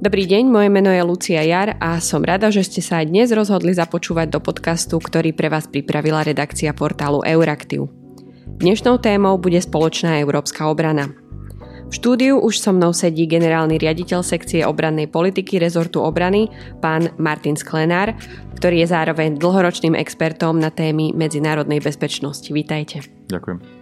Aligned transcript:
Dobrý 0.00 0.24
deň, 0.24 0.48
moje 0.48 0.72
meno 0.72 0.88
je 0.88 1.04
Lucia 1.04 1.44
Jar 1.44 1.76
a 1.76 2.00
som 2.00 2.24
rada, 2.24 2.48
že 2.48 2.64
ste 2.64 2.80
sa 2.80 3.04
aj 3.04 3.12
dnes 3.12 3.28
rozhodli 3.36 3.76
započúvať 3.76 4.32
do 4.32 4.40
podcastu, 4.40 4.96
ktorý 4.96 5.36
pre 5.36 5.52
vás 5.52 5.68
pripravila 5.68 6.24
redakcia 6.24 6.72
portálu 6.72 7.20
Euraktiv. 7.20 7.84
Dnešnou 8.48 8.96
témou 8.96 9.36
bude 9.36 9.60
spoločná 9.60 10.16
európska 10.24 10.72
obrana. 10.72 11.12
V 11.92 11.92
štúdiu 11.92 12.40
už 12.40 12.64
so 12.64 12.72
mnou 12.72 12.96
sedí 12.96 13.28
generálny 13.28 13.76
riaditeľ 13.76 14.24
sekcie 14.24 14.64
obrannej 14.64 15.04
politiky 15.04 15.60
rezortu 15.60 16.00
obrany, 16.00 16.48
pán 16.80 17.12
Martin 17.20 17.60
Sklenár, 17.60 18.16
ktorý 18.56 18.80
je 18.80 18.88
zároveň 18.88 19.36
dlhoročným 19.36 20.00
expertom 20.00 20.56
na 20.56 20.72
témy 20.72 21.12
medzinárodnej 21.12 21.84
bezpečnosti. 21.84 22.48
Vítajte. 22.48 23.04
Ďakujem. 23.28 23.79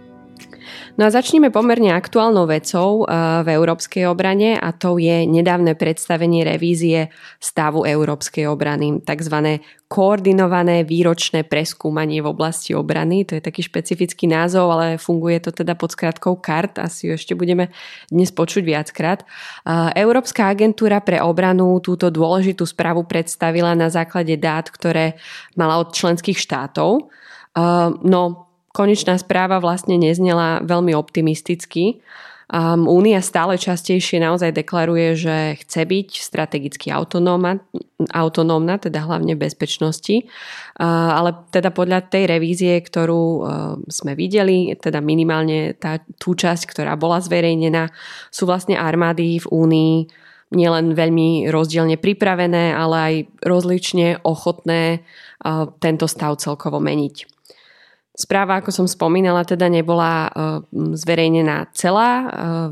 No 0.99 1.07
a 1.07 1.13
začneme 1.15 1.47
pomerne 1.47 1.95
aktuálnou 1.95 2.43
vecou 2.43 3.07
eh, 3.07 3.43
v 3.45 3.47
európskej 3.55 4.03
obrane 4.09 4.59
a 4.59 4.75
to 4.75 4.99
je 4.99 5.23
nedávne 5.23 5.79
predstavenie 5.79 6.43
revízie 6.43 7.07
stavu 7.39 7.87
európskej 7.87 8.49
obrany, 8.51 8.99
tzv. 8.99 9.63
koordinované 9.87 10.83
výročné 10.83 11.47
preskúmanie 11.47 12.19
v 12.19 12.27
oblasti 12.27 12.75
obrany. 12.75 13.23
To 13.31 13.39
je 13.39 13.43
taký 13.43 13.63
špecifický 13.63 14.27
názov, 14.27 14.75
ale 14.75 14.99
funguje 14.99 15.39
to 15.39 15.55
teda 15.55 15.79
pod 15.79 15.95
skratkou 15.95 16.35
KART, 16.35 16.83
asi 16.83 17.07
ju 17.07 17.15
ešte 17.15 17.31
budeme 17.31 17.71
dnes 18.11 18.35
počuť 18.35 18.67
viackrát. 18.67 19.23
Eh, 19.23 20.03
Európska 20.03 20.51
agentúra 20.51 20.99
pre 20.99 21.23
obranu 21.23 21.79
túto 21.79 22.11
dôležitú 22.11 22.67
správu 22.67 23.07
predstavila 23.07 23.71
na 23.71 23.87
základe 23.87 24.35
dát, 24.35 24.67
ktoré 24.67 25.15
mala 25.55 25.79
od 25.79 25.95
členských 25.95 26.35
štátov. 26.35 27.07
Eh, 27.55 27.87
no, 28.03 28.48
konečná 28.73 29.17
správa 29.17 29.57
vlastne 29.57 29.97
neznela 29.97 30.61
veľmi 30.63 30.93
optimisticky. 30.93 32.01
Um, 32.49 32.89
Únia 32.89 33.21
stále 33.21 33.61
častejšie 33.61 34.17
naozaj 34.25 34.57
deklaruje, 34.57 35.13
že 35.13 35.35
chce 35.61 35.85
byť 35.85 36.09
strategicky 36.17 36.89
autonómna, 36.89 37.61
autonómna 38.09 38.81
teda 38.81 39.05
hlavne 39.05 39.37
bezpečnosti, 39.37 40.25
uh, 40.25 41.13
ale 41.13 41.45
teda 41.53 41.69
podľa 41.69 42.09
tej 42.09 42.25
revízie, 42.25 42.73
ktorú 42.81 43.21
uh, 43.21 43.41
sme 43.85 44.17
videli, 44.17 44.73
teda 44.73 44.97
minimálne 44.97 45.77
tá, 45.77 46.01
tú 46.17 46.33
časť, 46.33 46.65
ktorá 46.65 46.97
bola 46.97 47.21
zverejnená, 47.21 47.93
sú 48.33 48.49
vlastne 48.49 48.81
armády 48.81 49.37
v 49.37 49.45
Únii 49.45 49.95
nielen 50.49 50.97
veľmi 50.97 51.53
rozdielne 51.53 52.01
pripravené, 52.01 52.73
ale 52.73 52.95
aj 52.97 53.15
rozlične 53.45 54.25
ochotné 54.25 55.05
uh, 55.05 55.69
tento 55.77 56.09
stav 56.09 56.33
celkovo 56.41 56.81
meniť. 56.81 57.38
Správa, 58.19 58.59
ako 58.59 58.75
som 58.75 58.83
spomínala, 58.83 59.47
teda 59.47 59.71
nebola 59.71 60.27
e, 60.27 60.29
zverejnená 60.91 61.71
celá. 61.71 62.11
E, 62.11 62.25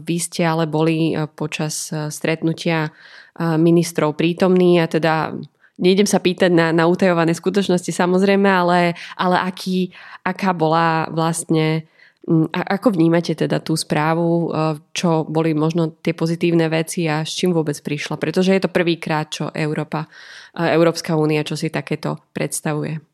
vy 0.04 0.20
ste 0.20 0.44
ale 0.44 0.68
boli 0.68 1.16
e, 1.16 1.24
počas 1.24 1.88
stretnutia 2.12 2.92
ministrov 3.38 4.18
prítomní 4.18 4.82
a 4.82 4.90
teda 4.90 5.30
nejdem 5.78 6.10
sa 6.10 6.18
pýtať 6.18 6.50
na, 6.50 6.74
na 6.74 6.90
utajované 6.90 7.38
skutočnosti 7.38 7.94
samozrejme, 7.94 8.50
ale, 8.50 8.98
ale 9.14 9.38
aký, 9.46 9.94
aká 10.26 10.58
bola 10.58 11.06
vlastne 11.14 11.86
a 12.28 12.82
ako 12.82 12.98
vnímate 12.98 13.38
teda 13.38 13.62
tú 13.62 13.78
správu, 13.78 14.52
čo 14.90 15.24
boli 15.30 15.54
možno 15.54 15.96
tie 16.02 16.18
pozitívne 16.18 16.66
veci 16.68 17.06
a 17.06 17.22
s 17.22 17.38
čím 17.38 17.54
vôbec 17.54 17.78
prišla? 17.78 18.18
Pretože 18.18 18.58
je 18.58 18.62
to 18.66 18.74
prvýkrát, 18.74 19.30
čo 19.30 19.54
Európa, 19.54 20.10
Európska 20.58 21.14
únia, 21.14 21.46
čo 21.46 21.54
si 21.54 21.70
takéto 21.70 22.20
predstavuje. 22.34 23.07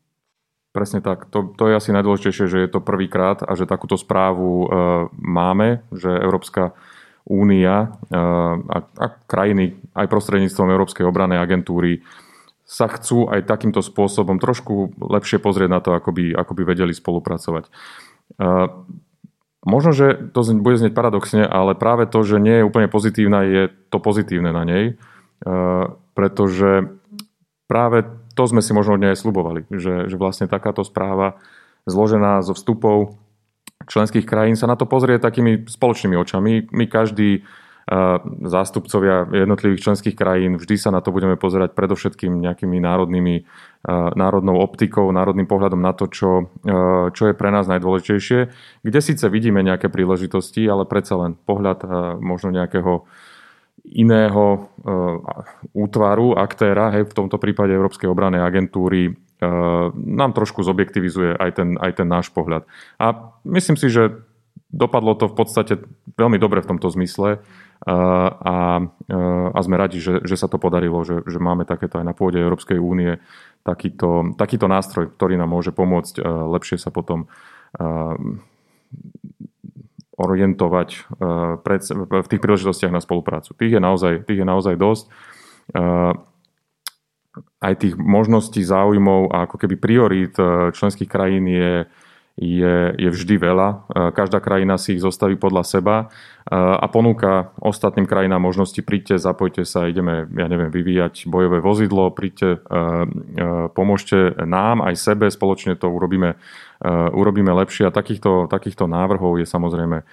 Presne 0.74 0.98
tak. 0.98 1.30
To, 1.30 1.54
to 1.54 1.70
je 1.70 1.78
asi 1.78 1.94
najdôležitejšie, 1.94 2.50
že 2.50 2.58
je 2.66 2.68
to 2.68 2.82
prvýkrát 2.82 3.46
a 3.46 3.54
že 3.54 3.70
takúto 3.70 3.94
správu 3.94 4.50
e, 4.50 4.66
máme, 5.22 5.86
že 5.94 6.10
Európska 6.10 6.74
únia 7.22 7.94
e, 8.10 8.18
a, 8.58 8.78
a 8.82 9.06
krajiny 9.30 9.78
aj 9.94 10.10
prostredníctvom 10.10 10.74
Európskej 10.74 11.06
obranej 11.06 11.38
agentúry 11.38 12.02
sa 12.66 12.90
chcú 12.90 13.30
aj 13.30 13.46
takýmto 13.46 13.86
spôsobom 13.86 14.42
trošku 14.42 14.98
lepšie 14.98 15.38
pozrieť 15.38 15.70
na 15.70 15.78
to, 15.78 15.94
ako 15.94 16.10
by, 16.10 16.34
ako 16.34 16.52
by 16.58 16.62
vedeli 16.66 16.90
spolupracovať. 16.90 17.70
E, 17.70 17.70
možno, 19.62 19.94
že 19.94 20.26
to 20.34 20.42
bude 20.58 20.74
znieť 20.74 20.90
paradoxne, 20.90 21.46
ale 21.46 21.78
práve 21.78 22.10
to, 22.10 22.26
že 22.26 22.42
nie 22.42 22.58
je 22.58 22.66
úplne 22.66 22.90
pozitívna, 22.90 23.46
je 23.46 23.70
to 23.94 24.02
pozitívne 24.02 24.50
na 24.50 24.66
nej, 24.66 24.84
e, 24.90 24.92
pretože 26.18 26.98
práve 27.70 28.23
to 28.34 28.42
sme 28.50 28.60
si 28.60 28.74
možno 28.74 28.98
od 28.98 29.02
nej 29.02 29.14
slubovali, 29.14 29.66
že, 29.70 30.10
že 30.10 30.16
vlastne 30.18 30.50
takáto 30.50 30.82
správa 30.82 31.38
zložená 31.86 32.42
zo 32.42 32.52
vstupov 32.52 33.16
členských 33.86 34.24
krajín 34.24 34.56
sa 34.56 34.68
na 34.68 34.76
to 34.76 34.88
pozrie 34.88 35.20
takými 35.20 35.68
spoločnými 35.68 36.16
očami. 36.16 36.72
My 36.72 36.84
každý 36.88 37.30
e, 37.38 37.40
zástupcovia 38.48 39.28
jednotlivých 39.28 39.84
členských 39.84 40.16
krajín, 40.16 40.56
vždy 40.56 40.74
sa 40.80 40.90
na 40.90 41.04
to 41.04 41.12
budeme 41.12 41.36
pozerať 41.36 41.76
predovšetkým 41.76 42.32
nejakými 42.40 42.80
národnými, 42.80 43.34
e, 43.40 43.42
národnou 44.16 44.56
optikou, 44.60 45.04
národným 45.12 45.48
pohľadom 45.48 45.80
na 45.80 45.92
to, 45.92 46.08
čo, 46.08 46.48
e, 46.64 46.74
čo 47.12 47.22
je 47.28 47.34
pre 47.36 47.52
nás 47.52 47.68
najdôležitejšie, 47.68 48.40
kde 48.84 49.00
síce 49.04 49.24
vidíme 49.28 49.60
nejaké 49.60 49.92
príležitosti, 49.92 50.64
ale 50.64 50.88
predsa 50.88 51.20
len 51.20 51.36
pohľad 51.36 51.84
možno 52.24 52.48
nejakého 52.50 53.04
iného 53.84 54.44
e, 54.56 54.58
útvaru, 55.76 56.40
aktéra, 56.40 56.88
hej, 56.96 57.04
v 57.12 57.16
tomto 57.16 57.36
prípade 57.36 57.76
Európskej 57.76 58.08
obranej 58.08 58.40
agentúry, 58.40 59.12
e, 59.12 59.12
nám 59.94 60.32
trošku 60.32 60.64
zobjektivizuje 60.64 61.36
aj 61.36 61.50
ten, 61.52 61.68
aj 61.76 61.92
ten 62.00 62.08
náš 62.08 62.32
pohľad. 62.32 62.64
A 62.96 63.36
myslím 63.44 63.76
si, 63.76 63.92
že 63.92 64.24
dopadlo 64.72 65.14
to 65.14 65.28
v 65.28 65.36
podstate 65.36 65.74
veľmi 66.16 66.40
dobre 66.40 66.64
v 66.64 66.70
tomto 66.74 66.88
zmysle 66.96 67.36
e, 67.36 67.38
a, 67.84 68.80
a 69.52 69.58
sme 69.60 69.76
radi, 69.76 70.00
že, 70.00 70.24
že 70.24 70.40
sa 70.40 70.48
to 70.48 70.56
podarilo, 70.56 71.04
že, 71.04 71.20
že 71.28 71.36
máme 71.36 71.68
takéto 71.68 72.00
aj 72.00 72.08
na 72.08 72.16
pôde 72.16 72.40
Európskej 72.40 72.80
únie 72.80 73.20
takýto, 73.68 74.32
takýto 74.40 74.64
nástroj, 74.64 75.12
ktorý 75.12 75.36
nám 75.36 75.52
môže 75.52 75.76
pomôcť 75.76 76.24
lepšie 76.24 76.80
sa 76.80 76.88
potom 76.88 77.28
orientovať 80.14 80.88
eh, 80.94 82.06
v 82.22 82.30
tých 82.30 82.42
príležitostiach 82.42 82.92
na 82.94 83.02
spoluprácu. 83.02 83.54
Tých 83.54 83.78
je 83.78 83.80
naozaj, 83.82 84.12
tých 84.26 84.42
je 84.42 84.46
naozaj 84.46 84.74
dosť. 84.78 85.04
Eh, 85.74 86.12
aj 87.58 87.74
tých 87.82 87.94
možností, 87.98 88.62
záujmov 88.62 89.34
a 89.34 89.50
ako 89.50 89.56
keby 89.58 89.74
priorít 89.74 90.34
eh, 90.38 90.70
členských 90.70 91.10
krajín 91.10 91.50
je, 91.50 91.90
je, 92.38 92.76
je 92.98 93.08
vždy 93.10 93.38
veľa. 93.38 93.86
Každá 94.10 94.42
krajina 94.42 94.74
si 94.74 94.98
ich 94.98 95.02
zostaví 95.06 95.38
podľa 95.38 95.62
seba 95.62 95.96
a 96.50 96.82
ponúka 96.90 97.54
ostatným 97.62 98.10
krajinám 98.10 98.42
možnosti 98.42 98.82
príďte, 98.82 99.22
zapojte 99.22 99.62
sa, 99.62 99.86
ideme, 99.86 100.26
ja 100.26 100.50
neviem, 100.50 100.66
vyvíjať 100.66 101.30
bojové 101.30 101.62
vozidlo, 101.62 102.10
príďte, 102.10 102.58
pomôžte 103.70 104.34
nám 104.42 104.82
aj 104.82 104.98
sebe, 104.98 105.30
spoločne 105.30 105.78
to 105.78 105.86
urobíme 105.86 106.34
urobíme 106.88 107.50
lepšie. 107.64 107.88
A 107.88 107.94
takýchto, 107.94 108.46
takýchto 108.52 108.84
návrhov 108.84 109.40
je 109.40 109.46
samozrejme 109.48 110.04
eh, 110.04 110.06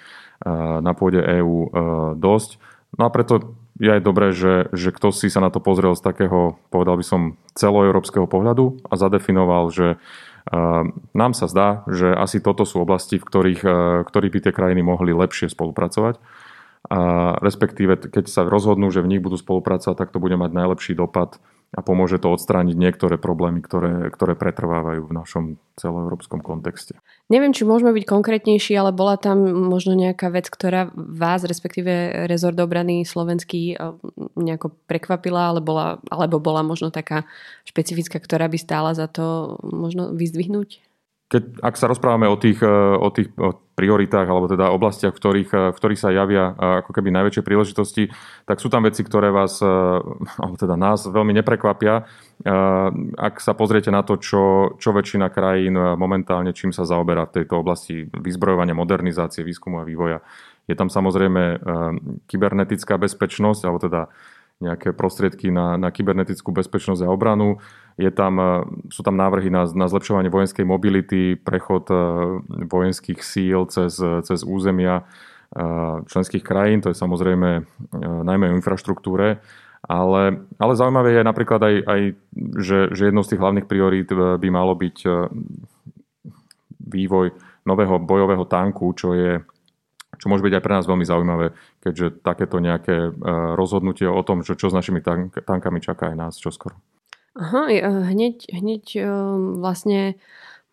na 0.79 0.91
pôde 0.95 1.19
EÚ 1.19 1.57
eh, 1.61 1.69
dosť. 2.15 2.57
No 2.95 3.07
a 3.07 3.09
preto 3.11 3.55
je 3.79 3.87
aj 3.87 4.01
dobré, 4.03 4.35
že, 4.35 4.67
že 4.75 4.91
kto 4.91 5.15
si 5.15 5.31
sa 5.31 5.39
na 5.39 5.49
to 5.49 5.63
pozrel 5.63 5.95
z 5.95 6.03
takého, 6.03 6.59
povedal 6.69 6.99
by 6.99 7.05
som, 7.07 7.21
celoeurópskeho 7.55 8.27
pohľadu 8.27 8.83
a 8.87 8.93
zadefinoval, 8.99 9.71
že 9.71 9.97
nám 11.13 11.31
sa 11.37 11.45
zdá, 11.47 11.87
že 11.87 12.09
asi 12.11 12.41
toto 12.41 12.65
sú 12.67 12.81
oblasti, 12.81 13.21
v 13.21 13.25
ktorých, 13.25 13.61
ktorých 14.05 14.33
by 14.33 14.39
tie 14.43 14.53
krajiny 14.53 14.81
mohli 14.83 15.13
lepšie 15.15 15.49
spolupracovať. 15.53 16.17
A 16.89 16.99
respektíve, 17.39 18.09
keď 18.09 18.25
sa 18.25 18.41
rozhodnú, 18.43 18.89
že 18.89 19.05
v 19.05 19.15
nich 19.15 19.21
budú 19.21 19.37
spolupracovať, 19.37 19.95
tak 19.95 20.09
to 20.09 20.17
bude 20.17 20.33
mať 20.33 20.51
najlepší 20.51 20.97
dopad 20.97 21.37
a 21.71 21.79
pomôže 21.79 22.19
to 22.19 22.27
odstrániť 22.35 22.75
niektoré 22.75 23.15
problémy, 23.15 23.63
ktoré, 23.63 24.11
ktoré 24.11 24.35
pretrvávajú 24.35 25.07
v 25.07 25.15
našom 25.15 25.43
celoeurópskom 25.79 26.43
kontexte. 26.43 26.99
Neviem, 27.31 27.55
či 27.55 27.63
môžeme 27.63 27.95
byť 27.95 28.05
konkrétnejší, 28.11 28.75
ale 28.75 28.91
bola 28.91 29.15
tam 29.15 29.39
možno 29.71 29.95
nejaká 29.95 30.27
vec, 30.35 30.51
ktorá 30.51 30.91
vás, 30.95 31.47
respektíve 31.47 32.27
rezort 32.27 32.59
obrany 32.59 33.07
slovenský 33.07 33.79
eh, 33.79 33.95
nejako 34.35 34.75
prekvapila, 34.91 35.55
ale 35.55 35.63
bola, 35.63 36.03
alebo 36.11 36.43
bola 36.43 36.59
možno 36.59 36.91
taká 36.91 37.23
špecifická, 37.63 38.19
ktorá 38.19 38.51
by 38.51 38.59
stála 38.59 38.91
za 38.91 39.07
to 39.07 39.55
možno 39.63 40.11
vyzdvihnúť? 40.11 40.90
Keď, 41.31 41.63
ak 41.63 41.79
sa 41.79 41.87
rozprávame 41.87 42.27
o 42.27 42.35
tých, 42.35 42.59
e, 42.59 42.67
o 42.99 43.07
tých 43.07 43.31
prioritách 43.79 44.27
alebo 44.27 44.51
teda 44.51 44.67
oblastiach, 44.75 45.15
v 45.15 45.19
ktorých, 45.23 45.49
e, 45.55 45.59
v 45.71 45.77
ktorých 45.79 46.01
sa 46.03 46.11
javia 46.11 46.51
e, 46.51 46.53
ako 46.83 46.91
keby 46.91 47.07
najväčšie 47.07 47.47
príležitosti, 47.47 48.11
tak 48.43 48.59
sú 48.59 48.67
tam 48.67 48.83
veci, 48.83 48.99
ktoré 48.99 49.31
vás, 49.31 49.63
alebo 49.63 50.55
teda 50.59 50.75
nás 50.75 51.07
veľmi 51.07 51.31
neprekvapia. 51.39 52.03
Ak 53.15 53.37
sa 53.39 53.53
pozriete 53.55 53.93
na 53.93 54.03
to, 54.03 54.19
čo, 54.19 54.75
čo 54.75 54.89
väčšina 54.91 55.31
krajín 55.31 55.77
momentálne 55.77 56.51
čím 56.51 56.75
sa 56.75 56.83
zaoberá 56.83 57.29
v 57.29 57.41
tejto 57.41 57.63
oblasti 57.63 58.09
vyzbrojovania, 58.11 58.75
modernizácie, 58.75 59.45
výskumu 59.45 59.79
a 59.79 59.87
vývoja, 59.87 60.19
je 60.65 60.73
tam 60.73 60.89
samozrejme 60.89 61.61
kybernetická 62.25 62.97
bezpečnosť, 62.97 63.61
alebo 63.69 63.79
teda 63.79 64.01
nejaké 64.61 64.93
prostriedky 64.93 65.49
na, 65.49 65.75
na 65.75 65.89
kybernetickú 65.89 66.53
bezpečnosť 66.53 67.01
a 67.01 67.11
obranu. 67.11 67.57
Je 67.97 68.13
tam, 68.13 68.37
e, 68.37 68.49
sú 68.93 69.01
tam 69.01 69.17
návrhy 69.17 69.49
na, 69.49 69.65
na 69.73 69.89
zlepšovanie 69.89 70.29
vojenskej 70.29 70.63
mobility, 70.63 71.35
prechod 71.35 71.89
e, 71.89 71.97
vojenských 72.69 73.19
síl 73.25 73.65
cez, 73.67 73.97
cez 73.99 74.39
územia 74.45 75.01
e, 75.01 75.63
členských 76.05 76.45
krajín, 76.45 76.85
to 76.85 76.93
je 76.93 77.01
samozrejme 77.01 77.65
najmä 78.23 78.45
o 78.53 78.57
infraštruktúre. 78.61 79.41
Ale, 79.81 80.45
ale 80.61 80.77
zaujímavé 80.77 81.17
je 81.17 81.25
napríklad 81.25 81.57
aj, 81.57 81.75
aj 81.89 82.01
že, 82.61 82.93
že 82.93 83.09
jednou 83.09 83.25
z 83.25 83.33
tých 83.33 83.41
hlavných 83.41 83.65
priorít 83.65 84.13
by 84.13 84.47
malo 84.53 84.77
byť 84.77 84.97
vývoj 86.85 87.33
nového 87.65 87.97
bojového 87.97 88.45
tanku, 88.45 88.93
čo 88.93 89.17
je 89.17 89.41
čo 90.21 90.29
môže 90.29 90.45
byť 90.45 90.53
aj 90.53 90.63
pre 90.63 90.73
nás 90.77 90.85
veľmi 90.85 91.01
zaujímavé, 91.01 91.57
keďže 91.81 92.21
takéto 92.21 92.61
nejaké 92.61 93.09
rozhodnutie 93.57 94.05
o 94.05 94.21
tom, 94.21 94.45
čo, 94.45 94.53
čo 94.53 94.69
s 94.69 94.77
našimi 94.77 95.01
tank, 95.01 95.41
tankami 95.41 95.81
čaká 95.81 96.13
aj 96.13 96.15
nás 96.15 96.33
čoskoro. 96.37 96.77
Aha, 97.33 97.65
hneď, 98.13 98.53
hneď 98.53 99.01
vlastne 99.57 100.21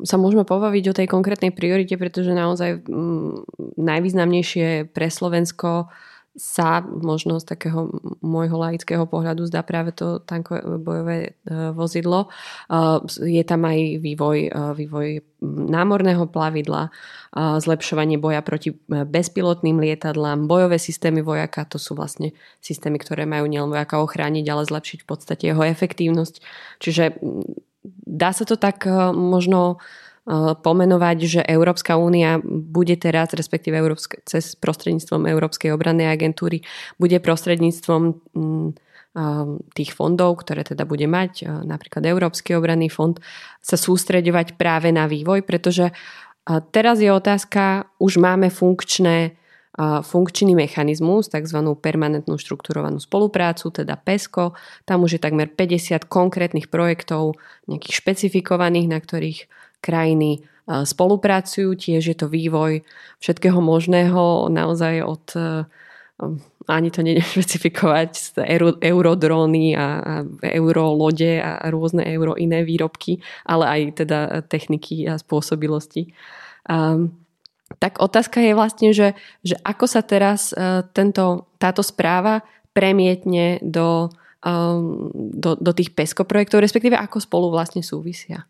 sa 0.03 0.15
môžeme 0.15 0.47
pobaviť 0.47 0.85
o 0.91 0.97
tej 0.97 1.07
konkrétnej 1.11 1.51
priorite, 1.51 1.99
pretože 1.99 2.31
naozaj 2.31 2.87
mm, 2.87 3.75
najvýznamnejšie 3.79 4.95
pre 4.95 5.11
Slovensko 5.11 5.91
sa 6.39 6.79
možno 6.87 7.43
z 7.43 7.51
takého 7.51 7.91
môjho 8.23 8.55
laického 8.55 9.03
pohľadu 9.11 9.51
zdá 9.51 9.67
práve 9.67 9.91
to 9.91 10.23
tankové 10.23 10.63
bojové 10.79 11.19
e, 11.19 11.31
vozidlo. 11.75 12.31
E, 12.71 12.79
je 13.27 13.43
tam 13.43 13.67
aj 13.67 13.99
vývoj, 13.99 14.39
e, 14.47 14.51
vývoj 14.79 15.09
námorného 15.71 16.27
plavidla, 16.27 16.91
zlepšovanie 17.39 18.19
boja 18.19 18.43
proti 18.43 18.75
bezpilotným 18.91 19.79
lietadlám, 19.79 20.51
bojové 20.51 20.83
systémy 20.83 21.23
vojaka, 21.23 21.63
to 21.63 21.79
sú 21.79 21.95
vlastne 21.95 22.35
systémy, 22.59 22.99
ktoré 22.99 23.23
majú 23.23 23.47
nielen 23.47 23.71
vojaka 23.71 24.03
ochrániť, 24.03 24.43
ale 24.51 24.67
zlepšiť 24.67 24.99
v 24.99 25.07
podstate 25.07 25.45
jeho 25.47 25.63
efektívnosť. 25.63 26.43
Čiže 26.83 27.23
dá 28.03 28.35
sa 28.35 28.43
to 28.43 28.59
tak 28.59 28.83
možno 29.15 29.79
eh, 29.79 30.08
pomenovať, 30.61 31.19
že 31.25 31.41
Európska 31.41 31.97
únia 31.97 32.37
bude 32.45 33.01
teraz, 33.01 33.33
respektíve 33.33 33.81
Európske, 33.81 34.21
cez 34.29 34.53
prostredníctvom 34.61 35.25
Európskej 35.25 35.73
obrannej 35.73 36.13
agentúry, 36.13 36.61
bude 37.01 37.17
prostredníctvom 37.17 38.03
mm, 38.37 38.69
eh, 38.69 39.47
tých 39.73 39.91
fondov, 39.97 40.45
ktoré 40.45 40.69
teda 40.69 40.85
bude 40.85 41.09
mať, 41.09 41.65
napríklad 41.65 42.05
Európsky 42.05 42.53
obranný 42.53 42.93
fond, 42.93 43.17
sa 43.65 43.81
sústreďovať 43.81 44.61
práve 44.61 44.93
na 44.93 45.09
vývoj, 45.09 45.49
pretože 45.49 45.97
teraz 46.73 47.01
je 47.01 47.09
otázka, 47.09 47.89
už 48.01 48.21
máme 48.21 48.53
funkčné 48.53 49.37
funkčný 50.03 50.59
mechanizmus, 50.59 51.31
tzv. 51.31 51.59
permanentnú 51.79 52.35
štrukturovanú 52.35 52.99
spoluprácu, 52.99 53.71
teda 53.71 53.95
PESCO. 53.95 54.59
Tam 54.83 55.07
už 55.07 55.19
je 55.19 55.21
takmer 55.23 55.47
50 55.47 56.03
konkrétnych 56.11 56.67
projektov, 56.67 57.39
nejakých 57.71 57.95
špecifikovaných, 57.95 58.91
na 58.91 58.99
ktorých 58.99 59.47
krajiny 59.81 60.45
spolupracujú. 60.69 61.73
Tiež 61.75 62.13
je 62.13 62.17
to 62.17 62.29
vývoj 62.29 62.85
všetkého 63.25 63.59
možného, 63.59 64.53
naozaj 64.53 65.01
od 65.01 65.25
ani 66.69 66.91
to 66.93 67.01
nedem 67.01 67.25
špecifikovať, 67.35 68.37
euro, 68.45 68.77
eurodróny 68.79 69.73
a, 69.75 69.87
a 69.99 70.15
eurolode 70.43 71.41
a 71.41 71.65
rôzne 71.73 72.05
euro 72.05 72.37
iné 72.37 72.63
výrobky, 72.63 73.25
ale 73.49 73.65
aj 73.67 73.81
teda 74.05 74.19
techniky 74.47 75.09
a 75.09 75.17
spôsobilosti. 75.17 76.13
Um, 76.69 77.17
tak 77.81 78.01
otázka 78.01 78.41
je 78.41 78.53
vlastne, 78.57 78.89
že, 78.93 79.17
že 79.45 79.57
ako 79.65 79.85
sa 79.89 80.01
teraz 80.05 80.53
uh, 80.53 80.85
tento, 80.93 81.49
táto 81.61 81.85
správa 81.85 82.45
premietne 82.73 83.61
do, 83.61 84.09
um, 84.45 85.13
do, 85.15 85.57
do 85.57 85.73
tých 85.73 85.93
PESCO 85.93 86.25
projektov, 86.25 86.65
respektíve 86.65 86.97
ako 86.97 87.21
spolu 87.21 87.53
vlastne 87.53 87.85
súvisia. 87.85 88.49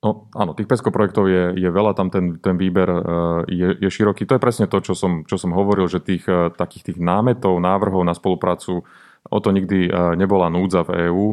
No 0.00 0.32
áno, 0.32 0.56
tých 0.56 0.64
PESCO 0.64 0.88
projektov 0.88 1.28
je, 1.28 1.60
je 1.60 1.68
veľa, 1.68 1.92
tam 1.92 2.08
ten, 2.08 2.40
ten 2.40 2.56
výber 2.56 2.88
uh, 2.88 3.02
je, 3.44 3.76
je 3.76 3.88
široký. 3.92 4.24
To 4.24 4.40
je 4.40 4.44
presne 4.44 4.64
to, 4.64 4.80
čo 4.80 4.96
som, 4.96 5.28
čo 5.28 5.36
som 5.36 5.52
hovoril, 5.52 5.92
že 5.92 6.00
tých 6.00 6.24
uh, 6.24 6.48
takých 6.48 6.92
tých 6.92 6.98
námetov, 6.98 7.60
návrhov 7.60 8.00
na 8.00 8.16
spoluprácu, 8.16 8.80
o 9.28 9.38
to 9.44 9.52
nikdy 9.52 9.92
uh, 9.92 10.16
nebola 10.16 10.48
núdza 10.48 10.88
v 10.88 11.12
EÚ. 11.12 11.26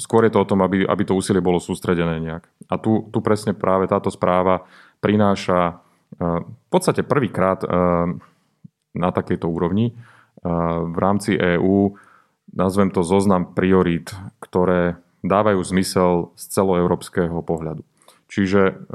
Skôr 0.00 0.24
je 0.24 0.32
to 0.32 0.40
o 0.40 0.48
tom, 0.48 0.64
aby, 0.64 0.88
aby 0.88 1.02
to 1.04 1.12
úsilie 1.12 1.44
bolo 1.44 1.60
sústredené 1.60 2.16
nejak. 2.16 2.48
A 2.72 2.80
tu, 2.80 3.12
tu 3.12 3.20
presne 3.20 3.52
práve 3.52 3.84
táto 3.84 4.08
správa 4.08 4.64
prináša 5.04 5.60
e, 5.68 5.74
v 6.40 6.68
podstate 6.72 7.04
prvýkrát 7.04 7.60
e, 7.60 7.68
na 8.96 9.10
takejto 9.12 9.44
úrovni 9.44 9.92
e, 9.92 9.94
v 10.88 10.96
rámci 10.96 11.36
EÚ, 11.36 11.92
nazvem 12.56 12.88
to 12.88 13.04
zoznam 13.04 13.52
priorít, 13.52 14.16
ktoré 14.40 14.96
dávajú 15.24 15.60
zmysel 15.64 16.36
z 16.36 16.44
celoeurópskeho 16.52 17.40
pohľadu. 17.40 17.82
Čiže 18.28 18.88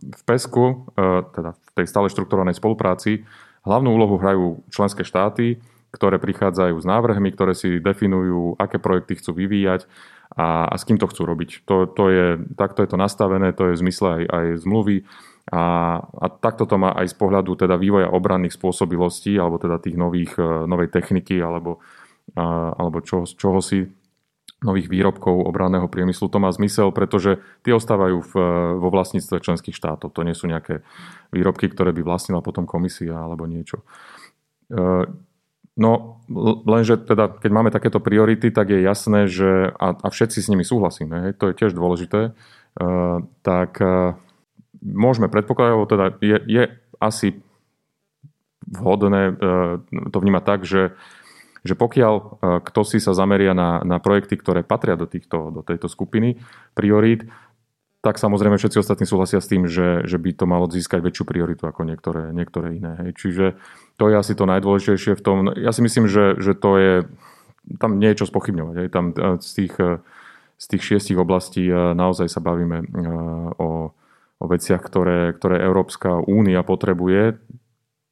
v 0.00 0.22
PESku, 0.26 0.92
teda 1.32 1.54
v 1.54 1.70
tej 1.76 1.86
stále 1.86 2.12
štrukturovanej 2.12 2.58
spolupráci, 2.58 3.24
hlavnú 3.62 3.94
úlohu 3.94 4.18
hrajú 4.18 4.64
členské 4.68 5.06
štáty, 5.06 5.62
ktoré 5.92 6.16
prichádzajú 6.16 6.76
s 6.80 6.86
návrhmi, 6.88 7.30
ktoré 7.36 7.52
si 7.52 7.78
definujú, 7.78 8.56
aké 8.56 8.80
projekty 8.80 9.20
chcú 9.20 9.36
vyvíjať 9.36 9.84
a, 10.32 10.72
a 10.72 10.74
s 10.80 10.88
kým 10.88 10.96
to 10.96 11.04
chcú 11.04 11.28
robiť. 11.28 11.68
To, 11.68 11.84
to 11.84 12.04
je, 12.08 12.26
takto 12.56 12.80
je 12.80 12.88
to 12.90 12.98
nastavené, 12.98 13.52
to 13.52 13.70
je 13.70 13.76
v 13.76 13.82
zmysle 13.86 14.08
aj, 14.08 14.22
aj 14.32 14.46
zmluvy 14.64 14.96
a, 15.52 15.62
a 16.00 16.26
takto 16.32 16.64
to 16.64 16.80
má 16.80 16.96
aj 16.96 17.12
z 17.12 17.16
pohľadu 17.18 17.58
teda 17.60 17.76
vývoja 17.76 18.08
obranných 18.08 18.56
spôsobilostí, 18.56 19.36
alebo 19.36 19.60
teda 19.60 19.82
tých 19.82 20.00
nových, 20.00 20.32
e, 20.40 20.64
novej 20.64 20.88
techniky, 20.88 21.42
alebo, 21.42 21.82
alebo 22.78 23.02
čo, 23.02 23.26
čoho 23.26 23.58
si 23.60 23.84
nových 24.62 24.86
výrobkov 24.86 25.42
obranného 25.42 25.90
priemyslu. 25.90 26.30
To 26.30 26.38
má 26.38 26.48
zmysel, 26.54 26.94
pretože 26.94 27.42
tie 27.66 27.74
ostávajú 27.74 28.22
v, 28.22 28.32
vo 28.78 28.88
vlastníctve 28.94 29.42
členských 29.42 29.74
štátov. 29.74 30.14
To 30.14 30.22
nie 30.22 30.38
sú 30.38 30.46
nejaké 30.46 30.86
výrobky, 31.34 31.66
ktoré 31.66 31.90
by 31.90 32.06
vlastnila 32.06 32.40
potom 32.40 32.62
komisia 32.62 33.18
alebo 33.18 33.50
niečo. 33.50 33.82
E, 34.70 35.10
no, 35.74 35.92
lenže 36.62 37.02
teda, 37.02 37.42
keď 37.42 37.50
máme 37.50 37.74
takéto 37.74 37.98
priority, 37.98 38.54
tak 38.54 38.70
je 38.70 38.86
jasné, 38.86 39.26
že 39.26 39.74
a, 39.74 39.98
a 39.98 40.08
všetci 40.08 40.38
s 40.38 40.50
nimi 40.50 40.62
súhlasíme, 40.62 41.14
hej, 41.26 41.32
to 41.34 41.50
je 41.50 41.58
tiež 41.58 41.74
dôležité, 41.74 42.30
e, 42.30 42.32
tak 43.42 43.82
môžeme 44.82 45.30
predpokladať, 45.30 45.72
alebo 45.74 45.86
teda 45.90 46.06
je, 46.18 46.38
je 46.46 46.62
asi 46.98 47.38
vhodné 48.66 49.22
e, 49.30 49.34
to 50.10 50.18
vnímať 50.18 50.44
tak, 50.46 50.60
že, 50.66 50.94
že 51.62 51.78
pokiaľ 51.78 52.14
e, 52.14 52.22
kto 52.66 52.80
si 52.82 52.98
sa 52.98 53.14
zameria 53.14 53.54
na, 53.54 53.82
na 53.86 54.02
projekty, 54.02 54.34
ktoré 54.34 54.66
patria 54.66 54.98
do, 54.98 55.06
týchto, 55.06 55.54
do 55.54 55.62
tejto 55.62 55.86
skupiny 55.86 56.42
priorít, 56.74 57.30
tak 58.02 58.18
samozrejme 58.18 58.58
všetci 58.58 58.82
ostatní 58.82 59.06
súhlasia 59.06 59.38
s 59.38 59.46
tým, 59.46 59.70
že, 59.70 60.02
že 60.10 60.18
by 60.18 60.34
to 60.34 60.44
malo 60.50 60.66
získať 60.66 61.06
väčšiu 61.06 61.22
prioritu 61.22 61.70
ako 61.70 61.86
niektoré, 61.86 62.34
niektoré 62.34 62.74
iné. 62.74 62.98
Hej. 62.98 63.10
Čiže 63.14 63.46
to 63.94 64.10
je 64.10 64.14
asi 64.18 64.34
to 64.34 64.42
najdôležitejšie 64.42 65.14
v 65.14 65.22
tom. 65.22 65.46
Ja 65.54 65.70
si 65.70 65.86
myslím, 65.86 66.10
že, 66.10 66.34
že 66.42 66.58
to 66.58 66.70
je, 66.82 66.94
tam 67.78 68.02
nie 68.02 68.10
je 68.10 68.26
čo 68.26 68.26
spochybňovať. 68.26 68.74
Hej. 68.82 68.88
Tam 68.90 69.14
e, 69.14 69.38
z 69.38 69.50
tých, 69.54 69.74
z 70.58 70.64
tých 70.66 70.82
šiestich 70.82 71.14
oblastí 71.14 71.70
naozaj 71.70 72.26
sa 72.26 72.42
bavíme 72.42 72.90
o, 73.62 73.94
o 74.42 74.44
veciach, 74.50 74.82
ktoré, 74.82 75.30
ktoré 75.38 75.62
Európska 75.62 76.18
únia 76.26 76.66
potrebuje. 76.66 77.38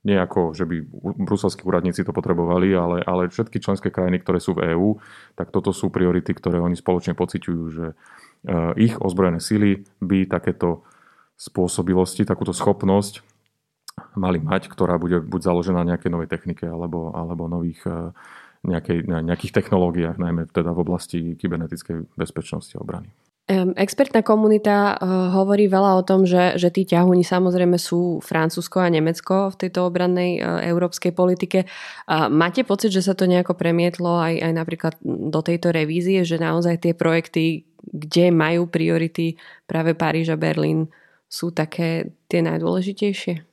Nie 0.01 0.17
ako, 0.17 0.57
že 0.57 0.65
by 0.65 0.81
bruselskí 1.29 1.61
úradníci 1.61 2.09
to 2.09 2.17
potrebovali, 2.17 2.73
ale, 2.73 3.05
ale 3.05 3.29
všetky 3.29 3.61
členské 3.61 3.93
krajiny, 3.93 4.25
ktoré 4.25 4.41
sú 4.41 4.57
v 4.57 4.73
EÚ, 4.73 4.97
tak 5.37 5.53
toto 5.53 5.77
sú 5.77 5.93
priority, 5.93 6.33
ktoré 6.33 6.57
oni 6.57 6.73
spoločne 6.73 7.13
pociťujú, 7.13 7.63
že 7.69 7.87
e, 7.93 7.95
ich 8.81 8.97
ozbrojené 8.97 9.45
sily 9.45 9.85
by 10.01 10.25
takéto 10.25 10.89
spôsobilosti, 11.37 12.25
takúto 12.25 12.57
schopnosť 12.57 13.21
mali 14.17 14.41
mať, 14.41 14.73
ktorá 14.73 14.97
bude 14.97 15.21
buď 15.21 15.41
založená 15.53 15.85
na 15.85 15.93
nejakej 15.93 16.11
novej 16.13 16.33
technike 16.33 16.65
alebo, 16.65 17.13
alebo 17.13 17.45
nových 17.45 17.85
e, 17.85 18.17
nejakej, 18.65 19.05
nejakých 19.05 19.53
technológiách, 19.53 20.21
najmä 20.21 20.49
teda 20.53 20.73
v 20.77 20.83
oblasti 20.85 21.19
kybernetickej 21.37 22.13
bezpečnosti 22.17 22.77
a 22.77 22.83
obrany. 22.85 23.09
Expertná 23.75 24.23
komunita 24.23 24.95
eh, 24.95 25.03
hovorí 25.35 25.67
veľa 25.67 25.99
o 25.99 26.07
tom, 26.07 26.23
že, 26.23 26.55
že 26.55 26.71
tí 26.71 26.87
ťahúni 26.87 27.27
samozrejme 27.27 27.75
sú 27.83 28.23
Francúzsko 28.23 28.79
a 28.79 28.93
Nemecko 28.93 29.51
v 29.51 29.59
tejto 29.67 29.91
obrannej 29.91 30.39
eh, 30.39 30.71
európskej 30.71 31.11
politike. 31.11 31.67
Máte 32.11 32.63
pocit, 32.63 32.95
že 32.95 33.03
sa 33.03 33.19
to 33.19 33.27
nejako 33.27 33.59
premietlo 33.59 34.23
aj, 34.23 34.39
aj 34.39 34.53
napríklad 34.55 34.95
do 35.03 35.41
tejto 35.43 35.75
revízie, 35.75 36.23
že 36.23 36.39
naozaj 36.39 36.87
tie 36.87 36.93
projekty, 36.95 37.67
kde 37.83 38.31
majú 38.31 38.71
priority 38.71 39.35
práve 39.67 39.99
Paríž 39.99 40.31
a 40.31 40.39
Berlín, 40.39 40.87
sú 41.31 41.55
také 41.55 42.15
tie 42.27 42.43
najdôležitejšie? 42.43 43.50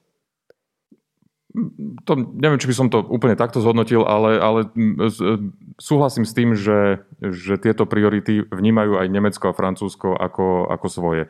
To, 2.05 2.13
neviem, 2.37 2.61
či 2.61 2.69
by 2.69 2.75
som 2.75 2.87
to 2.87 3.01
úplne 3.01 3.33
takto 3.33 3.57
zhodnotil, 3.59 4.05
ale, 4.05 4.37
ale 4.37 4.59
súhlasím 5.81 6.23
s 6.23 6.35
tým, 6.37 6.53
že, 6.53 7.01
že 7.19 7.57
tieto 7.57 7.89
priority 7.89 8.45
vnímajú 8.45 9.01
aj 9.01 9.07
Nemecko 9.09 9.49
a 9.49 9.57
Francúzsko 9.57 10.13
ako, 10.13 10.69
ako 10.69 10.87
svoje. 10.87 11.23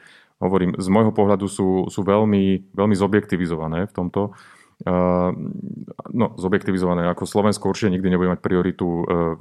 Hovorím, 0.43 0.75
z 0.77 0.87
môjho 0.91 1.15
pohľadu 1.15 1.47
sú, 1.49 1.89
sú 1.89 2.01
veľmi, 2.03 2.75
veľmi 2.75 2.95
zobjektivizované 2.95 3.89
v 3.89 3.95
tomto. 3.95 4.35
Uh, 4.85 5.33
no, 6.13 6.37
zobjektivizované 6.37 7.09
ako 7.09 7.25
Slovensko 7.25 7.73
určite 7.73 7.97
nikdy 7.97 8.13
nebude 8.13 8.37
mať 8.37 8.45
prioritu 8.45 8.85
uh, 8.85 9.33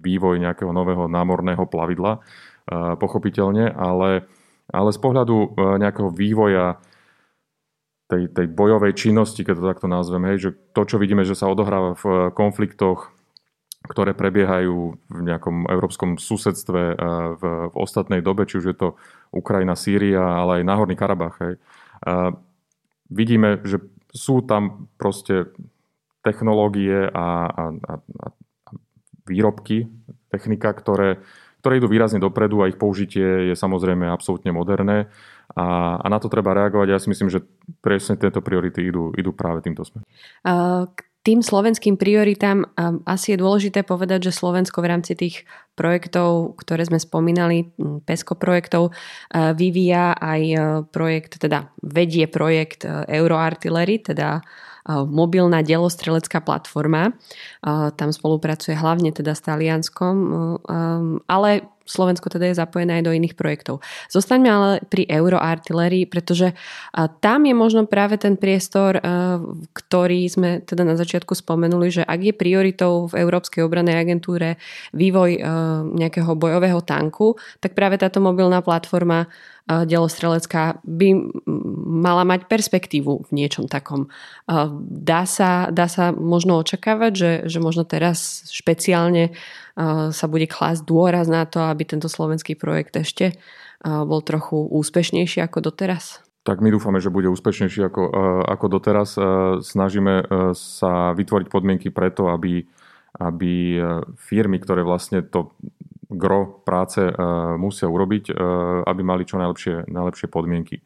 vývoj 0.00 0.40
nejakého 0.40 0.72
nového 0.72 1.04
námorného 1.04 1.68
plavidla, 1.68 2.24
pochopiteľne, 2.70 3.72
ale, 3.74 4.24
ale 4.70 4.90
z 4.94 4.98
pohľadu 5.02 5.58
nejakého 5.82 6.08
vývoja 6.08 6.78
tej, 8.10 8.26
tej 8.26 8.46
bojovej 8.50 8.98
činnosti, 8.98 9.46
keď 9.46 9.54
to 9.54 9.70
takto 9.70 9.86
nazvem, 9.86 10.26
hej, 10.34 10.36
že 10.42 10.50
to, 10.74 10.82
čo 10.82 10.98
vidíme, 10.98 11.22
že 11.22 11.38
sa 11.38 11.46
odohráva 11.46 11.94
v 11.94 12.34
konfliktoch, 12.34 13.14
ktoré 13.86 14.12
prebiehajú 14.12 14.98
v 15.08 15.20
nejakom 15.24 15.70
európskom 15.70 16.20
susedstve 16.20 16.82
v, 17.38 17.42
v 17.72 17.74
ostatnej 17.78 18.20
dobe, 18.20 18.44
či 18.44 18.60
už 18.60 18.66
je 18.70 18.76
to 18.76 18.88
Ukrajina, 19.32 19.72
Sýria, 19.78 20.20
ale 20.20 20.60
aj 20.60 20.68
Náhorný 20.68 20.98
Karabach. 20.98 21.40
Hej. 21.40 21.54
Vidíme, 23.08 23.64
že 23.64 23.80
sú 24.12 24.44
tam 24.44 24.90
proste 25.00 25.48
technológie 26.20 27.08
a, 27.08 27.48
a, 27.48 27.64
a, 27.72 27.94
a 28.04 28.26
výrobky, 29.24 29.88
technika, 30.28 30.76
ktoré, 30.76 31.24
ktoré 31.60 31.78
idú 31.78 31.86
výrazne 31.92 32.18
dopredu 32.18 32.64
a 32.64 32.68
ich 32.72 32.80
použitie 32.80 33.52
je 33.52 33.54
samozrejme 33.54 34.08
absolútne 34.08 34.50
moderné 34.50 35.12
a, 35.52 35.96
a 36.00 36.06
na 36.08 36.16
to 36.16 36.32
treba 36.32 36.56
reagovať. 36.56 36.88
Ja 36.88 36.98
si 36.98 37.12
myslím, 37.12 37.28
že 37.28 37.44
presne 37.84 38.16
tieto 38.16 38.40
priority 38.40 38.88
idú, 38.88 39.12
idú 39.14 39.36
práve 39.36 39.60
týmto 39.60 39.84
smerom. 39.84 40.08
K 40.90 40.98
tým 41.20 41.44
slovenským 41.44 42.00
prioritám 42.00 42.64
asi 43.04 43.36
je 43.36 43.42
dôležité 43.44 43.84
povedať, 43.84 44.32
že 44.32 44.40
Slovensko 44.40 44.80
v 44.80 44.88
rámci 44.88 45.12
tých 45.12 45.44
projektov, 45.76 46.56
ktoré 46.56 46.88
sme 46.88 46.96
spomínali, 46.96 47.76
PESCO 48.08 48.40
projektov, 48.40 48.96
vyvíja 49.36 50.16
aj 50.16 50.42
projekt, 50.88 51.36
teda 51.36 51.76
vedie 51.84 52.24
projekt 52.24 52.88
Euroartillery, 52.88 54.00
teda 54.00 54.40
mobilná 54.88 55.62
delostrelecká 55.62 56.40
platforma. 56.40 57.12
Tam 57.96 58.08
spolupracuje 58.12 58.76
hlavne 58.76 59.12
teda 59.12 59.34
s 59.36 59.42
Talianskom, 59.44 60.16
ale 61.28 61.50
Slovensko 61.90 62.30
teda 62.30 62.54
je 62.54 62.60
zapojené 62.62 63.02
aj 63.02 63.10
do 63.10 63.12
iných 63.12 63.34
projektov. 63.34 63.82
Zostaňme 64.14 64.46
ale 64.46 64.70
pri 64.86 65.10
Euroartillerii, 65.10 66.06
pretože 66.06 66.54
tam 67.18 67.40
je 67.42 67.54
možno 67.54 67.90
práve 67.90 68.14
ten 68.16 68.38
priestor, 68.38 69.02
ktorý 69.74 70.30
sme 70.30 70.62
teda 70.62 70.86
na 70.86 70.94
začiatku 70.94 71.34
spomenuli, 71.34 71.90
že 71.90 72.02
ak 72.06 72.20
je 72.22 72.34
prioritou 72.34 73.10
v 73.10 73.18
Európskej 73.26 73.66
obranej 73.66 73.98
agentúre 73.98 74.62
vývoj 74.94 75.42
nejakého 75.98 76.32
bojového 76.38 76.78
tanku, 76.86 77.34
tak 77.58 77.74
práve 77.74 77.98
táto 77.98 78.22
mobilná 78.22 78.62
platforma 78.62 79.26
delostrelecká 79.70 80.82
by 80.82 81.14
mala 81.86 82.26
mať 82.26 82.50
perspektívu 82.50 83.30
v 83.30 83.30
niečom 83.30 83.70
takom. 83.70 84.10
Dá 84.82 85.22
sa, 85.30 85.70
dá 85.70 85.86
sa 85.86 86.10
možno 86.10 86.58
očakávať, 86.58 87.12
že, 87.14 87.32
že 87.46 87.58
možno 87.62 87.86
teraz 87.86 88.50
špeciálne 88.50 89.30
sa 90.12 90.26
bude 90.28 90.44
klásť 90.44 90.84
dôraz 90.84 91.24
na 91.32 91.48
to, 91.48 91.64
aby 91.64 91.88
tento 91.88 92.12
slovenský 92.12 92.52
projekt 92.60 92.92
ešte 93.00 93.40
bol 93.80 94.20
trochu 94.20 94.60
úspešnejší 94.60 95.40
ako 95.40 95.72
doteraz? 95.72 96.20
Tak 96.44 96.60
my 96.60 96.68
dúfame, 96.72 97.00
že 97.00 97.12
bude 97.12 97.32
úspešnejší 97.32 97.80
ako, 97.88 98.02
ako 98.44 98.66
doteraz. 98.68 99.16
Snažíme 99.64 100.24
sa 100.56 101.16
vytvoriť 101.16 101.46
podmienky 101.48 101.88
preto, 101.88 102.28
aby, 102.28 102.64
aby 103.20 103.80
firmy, 104.20 104.56
ktoré 104.60 104.84
vlastne 104.84 105.24
to 105.24 105.56
gro 106.10 106.60
práce 106.64 107.00
musia 107.56 107.86
urobiť, 107.86 108.36
aby 108.84 109.02
mali 109.04 109.24
čo 109.24 109.40
najlepšie, 109.40 109.88
najlepšie 109.88 110.28
podmienky. 110.32 110.82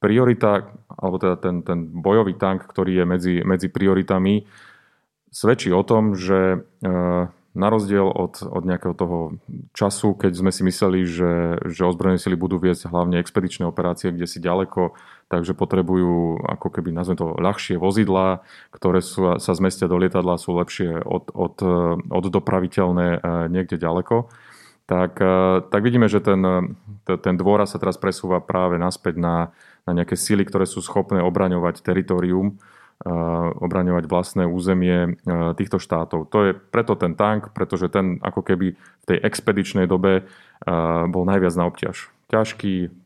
Priorita, 0.00 0.68
alebo 0.92 1.16
teda 1.16 1.36
ten, 1.40 1.64
ten 1.64 1.88
bojový 1.88 2.36
tank, 2.36 2.68
ktorý 2.68 3.00
je 3.00 3.04
medzi, 3.08 3.34
medzi 3.40 3.72
prioritami, 3.72 4.44
svedčí 5.32 5.72
o 5.72 5.80
tom, 5.80 6.12
že 6.12 6.60
na 7.54 7.70
rozdiel 7.70 8.10
od, 8.10 8.42
od 8.42 8.62
nejakého 8.66 8.94
toho 8.98 9.18
času, 9.78 10.18
keď 10.18 10.32
sme 10.34 10.50
si 10.50 10.66
mysleli, 10.66 11.06
že, 11.06 11.62
že 11.70 11.86
ozbrojené 11.86 12.18
sily 12.18 12.34
budú 12.34 12.58
viesť 12.58 12.90
hlavne 12.90 13.22
expedičné 13.22 13.62
operácie, 13.62 14.10
kde 14.10 14.26
si 14.26 14.42
ďaleko, 14.42 14.98
takže 15.30 15.54
potrebujú 15.54 16.42
ako 16.42 16.68
keby, 16.74 16.90
nazvem 16.90 17.14
to, 17.14 17.38
ľahšie 17.38 17.78
vozidlá, 17.78 18.42
ktoré 18.74 18.98
sú, 18.98 19.38
sa 19.38 19.52
zmestia 19.54 19.86
do 19.86 20.02
lietadla, 20.02 20.34
sú 20.34 20.58
lepšie 20.58 20.98
od, 21.06 21.30
od, 21.30 21.56
od 22.10 22.24
dopraviteľné 22.26 23.06
e, 23.16 23.18
niekde 23.54 23.78
ďaleko. 23.78 24.26
Tak, 24.90 25.12
e, 25.22 25.38
tak 25.70 25.80
vidíme, 25.86 26.10
že 26.10 26.18
ten, 26.18 26.42
ten 27.06 27.34
dôraz 27.38 27.70
sa 27.70 27.78
teraz 27.78 27.94
presúva 28.02 28.42
práve 28.42 28.82
naspäť 28.82 29.14
na, 29.14 29.54
na 29.86 29.94
nejaké 29.94 30.18
sily, 30.18 30.42
ktoré 30.42 30.66
sú 30.66 30.82
schopné 30.82 31.22
obraňovať 31.22 31.86
teritorium 31.86 32.58
obraňovať 33.58 34.04
vlastné 34.06 34.44
územie 34.46 35.18
týchto 35.58 35.82
štátov. 35.82 36.30
To 36.30 36.38
je 36.46 36.52
preto 36.54 36.94
ten 36.94 37.18
tank, 37.18 37.50
pretože 37.52 37.90
ten 37.90 38.22
ako 38.22 38.40
keby 38.40 38.78
v 38.78 39.04
tej 39.04 39.18
expedičnej 39.20 39.90
dobe 39.90 40.24
bol 41.10 41.24
najviac 41.26 41.54
na 41.58 41.68
obťaž. 41.68 42.08
Ťažký, 42.32 43.04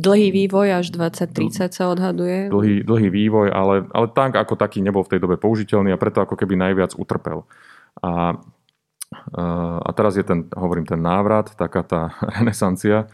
Dlhý 0.00 0.30
vývoj 0.30 0.80
až 0.80 0.94
2030 0.94 1.76
sa 1.76 1.84
odhaduje. 1.90 2.46
Dlhý, 2.48 2.86
dlhý 2.86 3.10
vývoj, 3.10 3.50
ale, 3.50 3.84
ale 3.90 4.06
tank 4.14 4.38
ako 4.38 4.54
taký 4.54 4.80
nebol 4.80 5.02
v 5.02 5.12
tej 5.12 5.20
dobe 5.20 5.36
použiteľný 5.36 5.90
a 5.90 6.00
preto 6.00 6.22
ako 6.22 6.38
keby 6.38 6.54
najviac 6.54 6.94
utrpel. 6.94 7.44
A, 7.98 8.38
a 9.82 9.90
teraz 9.92 10.14
je 10.14 10.22
ten, 10.22 10.46
hovorím, 10.54 10.86
ten 10.86 11.02
návrat, 11.02 11.52
taká 11.58 11.82
tá 11.82 12.14
renesancia 12.38 13.10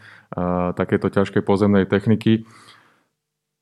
takéto 0.77 1.09
ťažkej 1.09 1.41
pozemnej 1.43 1.89
techniky. 1.89 2.45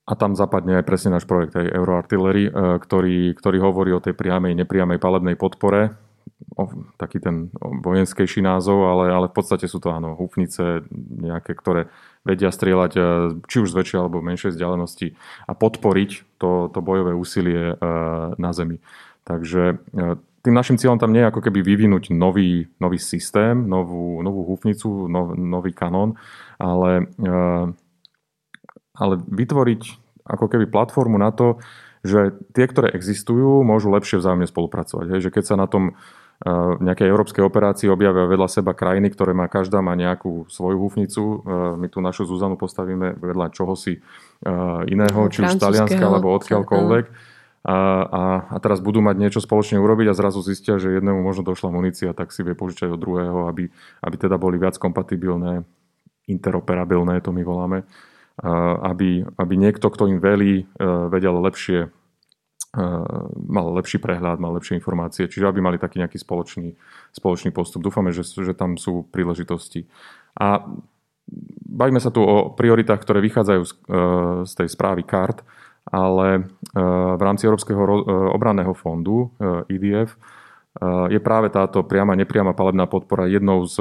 A 0.06 0.14
tam 0.14 0.38
zapadne 0.38 0.78
aj 0.78 0.86
presne 0.86 1.18
náš 1.18 1.26
projekt, 1.26 1.58
aj 1.58 1.66
Euroartillery, 1.66 2.46
e, 2.46 2.52
ktorý, 2.78 3.34
ktorý 3.34 3.58
hovorí 3.58 3.90
o 3.90 4.04
tej 4.04 4.14
priamej, 4.14 4.54
nepriamej 4.54 5.02
palebnej 5.02 5.34
podpore. 5.34 5.98
O, 6.54 6.70
taký 7.02 7.18
ten 7.18 7.50
vojenskejší 7.62 8.46
názov, 8.46 8.86
ale, 8.86 9.10
ale 9.10 9.28
v 9.34 9.36
podstate 9.36 9.66
sú 9.66 9.82
to 9.82 9.90
áno, 9.90 10.14
húfnice 10.14 10.86
nejaké, 10.94 11.58
ktoré 11.58 11.90
vedia 12.22 12.54
strieľať 12.54 12.92
e, 12.94 13.02
či 13.50 13.66
už 13.66 13.74
z 13.74 13.78
väčšej 13.82 13.98
alebo 13.98 14.22
menšej 14.22 14.54
vzdialenosti 14.54 15.18
a 15.50 15.52
podporiť 15.58 16.38
to, 16.38 16.70
to 16.70 16.80
bojové 16.86 17.18
úsilie 17.18 17.74
e, 17.74 17.76
na 18.38 18.52
Zemi. 18.54 18.78
Takže 19.26 19.82
tým 20.46 20.54
našim 20.54 20.78
cieľom 20.78 21.02
tam 21.02 21.10
nie 21.10 21.26
je 21.26 21.30
ako 21.34 21.42
keby 21.42 21.66
vyvinúť 21.66 22.14
nový, 22.14 22.70
nový 22.78 23.02
systém, 23.02 23.58
novú, 23.66 24.22
novú 24.22 24.46
húfnicu, 24.46 25.10
nov, 25.10 25.34
nový 25.34 25.74
kanón, 25.74 26.14
ale 26.62 27.10
ale 28.96 29.20
vytvoriť 29.20 29.82
ako 30.25 30.46
keby 30.50 30.66
platformu 30.72 31.22
na 31.22 31.30
to, 31.30 31.62
že 32.06 32.38
tie, 32.54 32.66
ktoré 32.70 32.94
existujú, 32.94 33.66
môžu 33.66 33.90
lepšie 33.90 34.22
vzájomne 34.22 34.46
spolupracovať. 34.46 35.06
Hej, 35.18 35.20
že 35.30 35.34
keď 35.34 35.44
sa 35.44 35.56
na 35.58 35.66
tom 35.66 35.98
v 36.36 36.78
e, 36.82 36.84
nejakej 36.84 37.08
európskej 37.08 37.44
operácii 37.48 37.88
objavia 37.88 38.28
vedľa 38.28 38.50
seba 38.52 38.75
krajiny, 38.75 39.08
ktoré 39.10 39.32
má 39.32 39.48
každá 39.48 39.80
má 39.80 39.96
nejakú 39.96 40.46
svoju 40.52 40.78
húfnicu. 40.78 41.24
E, 41.24 41.38
my 41.80 41.88
tu 41.88 42.04
našu 42.04 42.28
Zuzanu 42.28 42.60
postavíme 42.60 43.16
vedľa 43.16 43.56
čohosi 43.56 43.98
e, 43.98 44.00
iného, 44.92 45.20
či 45.32 45.48
už 45.48 45.56
z 45.56 45.62
Talianska 45.64 46.04
alebo 46.04 46.36
odkiaľkoľvek. 46.36 47.06
A, 47.66 47.78
a, 48.06 48.24
a 48.54 48.56
teraz 48.62 48.78
budú 48.78 49.02
mať 49.02 49.16
niečo 49.18 49.42
spoločne 49.42 49.82
urobiť 49.82 50.14
a 50.14 50.18
zrazu 50.18 50.38
zistia, 50.46 50.78
že 50.78 50.94
jednému 50.94 51.18
možno 51.25 51.42
došla 51.42 51.74
munícia, 51.74 52.14
tak 52.14 52.30
si 52.30 52.46
vie 52.46 52.54
požičať 52.54 52.94
od 52.94 53.02
druhého, 53.02 53.50
aby, 53.50 53.74
aby 54.06 54.16
teda 54.22 54.38
boli 54.38 54.62
viac 54.62 54.78
kompatibilné, 54.78 55.66
interoperabilné, 56.30 57.25
to 57.25 57.34
my 57.34 57.42
voláme 57.42 57.82
aby, 58.84 59.24
aby 59.24 59.54
niekto, 59.56 59.88
kto 59.88 60.12
im 60.12 60.20
velí, 60.20 60.63
e, 60.63 60.86
vedel 61.08 61.39
lepšie, 61.39 61.88
e, 61.88 61.89
mal 63.48 63.72
lepší 63.80 64.04
prehľad, 64.04 64.44
mal 64.44 64.51
lepšie 64.60 64.75
informácie, 64.75 65.32
čiže 65.32 65.48
aby 65.48 65.63
mali 65.63 65.80
taký 65.80 66.04
nejaký 66.04 66.20
spoločný, 66.20 66.75
spoločný 67.15 67.56
postup. 67.56 67.80
Dúfame, 67.80 68.12
že, 68.12 68.27
že 68.27 68.51
tam 68.51 68.75
sú 68.75 69.08
príležitosti. 69.08 69.88
A 70.36 70.68
bavíme 71.63 72.04
sa 72.04 72.12
tu 72.12 72.27
o 72.27 72.51
prioritách, 72.51 73.00
ktoré 73.08 73.24
vychádzajú 73.24 73.62
z, 73.63 73.72
e, 73.72 73.75
z 74.44 74.51
tej 74.51 74.68
správy 74.68 75.08
kart, 75.08 75.39
ale 75.86 76.50
v 76.74 77.22
rámci 77.22 77.46
Európskeho 77.46 77.77
obranného 78.34 78.74
fondu 78.74 79.30
IDF 79.70 80.18
je 81.13 81.20
práve 81.22 81.54
táto 81.54 81.86
priama, 81.86 82.18
nepriama 82.18 82.58
palebná 82.58 82.89
podpora 82.89 83.30
jednou 83.30 83.70
z, 83.70 83.77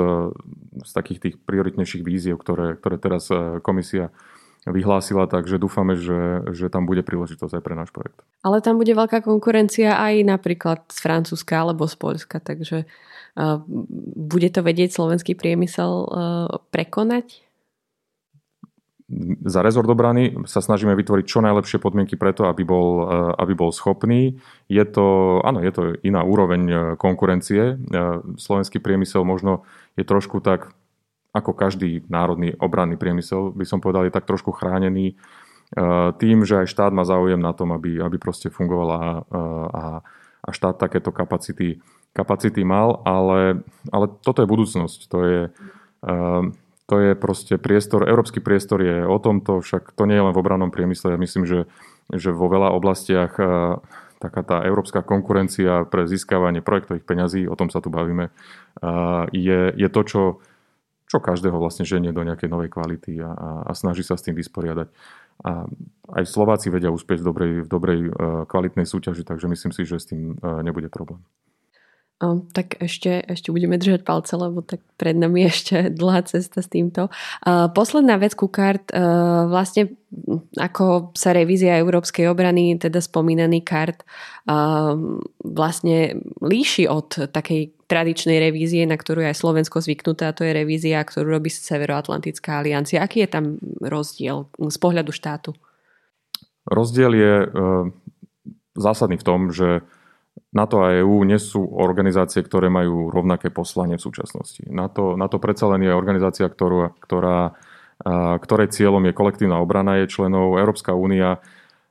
z 0.85 0.91
takých 0.93 1.19
tých 1.25 1.35
prioritnejších 1.49 2.05
víziev, 2.05 2.37
ktoré, 2.37 2.77
ktoré 2.77 3.01
teraz 3.01 3.33
komisia 3.65 4.13
vyhlásila, 4.65 5.29
takže 5.29 5.61
dúfame, 5.61 5.97
že, 6.01 6.45
že 6.57 6.73
tam 6.73 6.89
bude 6.89 7.05
príležitosť 7.05 7.61
aj 7.61 7.63
pre 7.65 7.75
náš 7.77 7.93
projekt. 7.93 8.21
Ale 8.41 8.65
tam 8.65 8.81
bude 8.81 8.97
veľká 8.97 9.21
konkurencia 9.21 9.97
aj 10.01 10.25
napríklad 10.25 10.89
z 10.89 10.99
Francúzska 11.05 11.61
alebo 11.61 11.85
z 11.85 11.97
Polska, 12.01 12.41
takže 12.41 12.89
uh, 12.89 13.61
bude 14.17 14.49
to 14.49 14.65
vedieť 14.65 14.97
slovenský 14.97 15.37
priemysel 15.37 15.93
uh, 16.05 16.09
prekonať? 16.73 17.45
Za 19.45 19.61
rezort 19.61 19.85
obrany 19.85 20.33
sa 20.49 20.65
snažíme 20.65 20.97
vytvoriť 20.97 21.29
čo 21.29 21.45
najlepšie 21.45 21.77
podmienky 21.77 22.17
preto, 22.17 22.49
aby 22.49 22.65
bol, 22.65 23.05
aby 23.37 23.53
bol 23.53 23.69
schopný. 23.69 24.41
Je 24.73 24.81
to, 24.89 25.39
áno, 25.45 25.61
je 25.61 25.73
to 25.77 25.83
iná 26.01 26.25
úroveň 26.25 26.97
konkurencie. 26.97 27.77
Slovenský 28.41 28.81
priemysel 28.81 29.29
možno 29.29 29.69
je 30.01 30.09
trošku 30.09 30.41
tak 30.41 30.73
ako 31.35 31.51
každý 31.51 32.07
národný 32.07 32.55
obranný 32.63 32.95
priemysel, 32.95 33.51
by 33.51 33.67
som 33.67 33.83
povedal, 33.83 34.07
je 34.07 34.15
tak 34.15 34.23
trošku 34.23 34.55
chránený 34.55 35.13
e, 35.13 35.15
tým, 36.15 36.47
že 36.47 36.63
aj 36.63 36.71
štát 36.71 36.95
má 36.95 37.03
záujem 37.03 37.43
na 37.43 37.51
tom, 37.51 37.75
aby, 37.75 37.99
aby 37.99 38.17
proste 38.23 38.55
fungovala 38.55 39.03
e, 39.03 39.21
a, 39.75 39.85
a 40.47 40.49
štát 40.55 40.79
takéto 40.79 41.11
kapacity, 41.11 41.83
kapacity 42.15 42.63
mal, 42.63 43.03
ale, 43.03 43.67
ale 43.91 44.07
toto 44.23 44.47
je 44.47 44.49
budúcnosť. 44.49 45.01
To 45.11 45.19
je, 45.27 45.41
e, 46.07 46.15
to 46.87 46.95
je 47.03 47.11
proste 47.19 47.59
priestor, 47.59 48.07
európsky 48.07 48.39
priestor 48.39 48.79
je 48.87 49.03
o 49.03 49.19
tomto, 49.19 49.59
však 49.59 49.91
to 49.91 50.07
nie 50.07 50.15
je 50.15 50.25
len 50.31 50.35
v 50.35 50.41
obrannom 50.41 50.71
priemysle. 50.71 51.19
Ja 51.19 51.19
myslím, 51.19 51.51
že, 51.51 51.67
že 52.15 52.31
vo 52.31 52.47
veľa 52.47 52.71
oblastiach 52.71 53.35
taká 54.23 54.41
tá 54.41 54.65
európska 54.65 55.05
konkurencia 55.05 55.85
pre 55.85 56.09
získavanie 56.09 56.65
projektových 56.65 57.05
peňazí, 57.05 57.45
o 57.45 57.59
tom 57.59 57.69
sa 57.69 57.85
tu 57.85 57.93
bavíme, 57.93 58.33
je, 59.33 59.61
je 59.77 59.89
to, 59.93 60.01
čo, 60.05 60.23
čo 61.09 61.21
každého 61.21 61.57
vlastne 61.57 61.85
ženie 61.85 62.11
do 62.11 62.25
nejakej 62.25 62.49
novej 62.49 62.73
kvality 62.73 63.21
a, 63.21 63.31
a, 63.31 63.49
a 63.69 63.73
snaží 63.77 64.03
sa 64.03 64.17
s 64.17 64.25
tým 64.25 64.35
vysporiadať. 64.35 64.89
A 65.45 65.67
aj 66.15 66.25
Slováci 66.31 66.71
vedia 66.71 66.95
uspieť 66.95 67.21
v 67.21 67.27
dobrej, 67.27 67.53
v 67.67 67.69
dobrej 67.69 68.01
kvalitnej 68.47 68.87
súťaži, 68.87 69.27
takže 69.27 69.51
myslím 69.51 69.73
si, 69.75 69.83
že 69.83 69.99
s 69.99 70.09
tým 70.09 70.39
nebude 70.63 70.87
problém. 70.87 71.21
Tak 72.23 72.79
ešte, 72.79 73.27
ešte 73.27 73.51
budeme 73.51 73.75
držať 73.75 74.07
palce, 74.07 74.39
lebo 74.39 74.63
tak 74.63 74.79
pred 74.95 75.19
nami 75.19 75.45
je 75.45 75.49
ešte 75.51 75.77
dlhá 75.99 76.23
cesta 76.23 76.63
s 76.63 76.71
týmto. 76.71 77.11
Posledná 77.75 78.17
vec 78.23 78.39
ku 78.39 78.47
kart, 78.47 78.87
uh, 78.95 79.51
vlastne 79.51 79.99
ako 80.55 81.11
sa 81.19 81.35
revízia 81.35 81.75
európskej 81.83 82.31
obrany, 82.31 82.79
teda 82.79 83.03
spomínaný 83.03 83.67
kart, 83.67 84.07
uh, 84.47 84.95
vlastne 85.43 86.23
líši 86.39 86.87
od 86.87 87.35
takej 87.35 87.75
tradičnej 87.91 88.39
revízie, 88.39 88.87
na 88.87 88.95
ktorú 88.95 89.27
je 89.27 89.35
aj 89.35 89.41
Slovensko 89.43 89.83
zvyknuté, 89.83 90.31
a 90.31 90.37
to 90.37 90.47
je 90.47 90.55
revízia, 90.55 91.03
ktorú 91.03 91.35
robí 91.35 91.51
Severoatlantická 91.51 92.63
aliancia. 92.63 93.03
Aký 93.03 93.27
je 93.27 93.31
tam 93.35 93.59
rozdiel 93.83 94.47
z 94.55 94.79
pohľadu 94.79 95.11
štátu? 95.11 95.51
Rozdiel 96.71 97.13
je 97.19 97.35
uh, 97.43 97.51
zásadný 98.79 99.19
v 99.19 99.27
tom, 99.27 99.51
že 99.51 99.83
NATO 100.55 100.87
a 100.87 100.95
EÚ 100.95 101.27
nie 101.27 101.39
sú 101.39 101.67
organizácie, 101.67 102.43
ktoré 102.43 102.71
majú 102.71 103.11
rovnaké 103.11 103.51
poslanie 103.51 103.99
v 103.99 104.07
súčasnosti. 104.07 104.63
NATO, 104.71 105.19
NATO 105.19 105.43
predsa 105.43 105.67
len 105.75 105.83
je 105.83 105.91
organizácia, 105.91 106.47
ktorú, 106.47 106.95
ktorá, 107.03 107.59
ktorej 108.39 108.71
cieľom 108.71 109.03
je 109.11 109.19
kolektívna 109.19 109.59
obrana 109.59 110.03
je 110.03 110.11
členov. 110.11 110.59
Európska 110.59 110.95
únia 110.95 111.43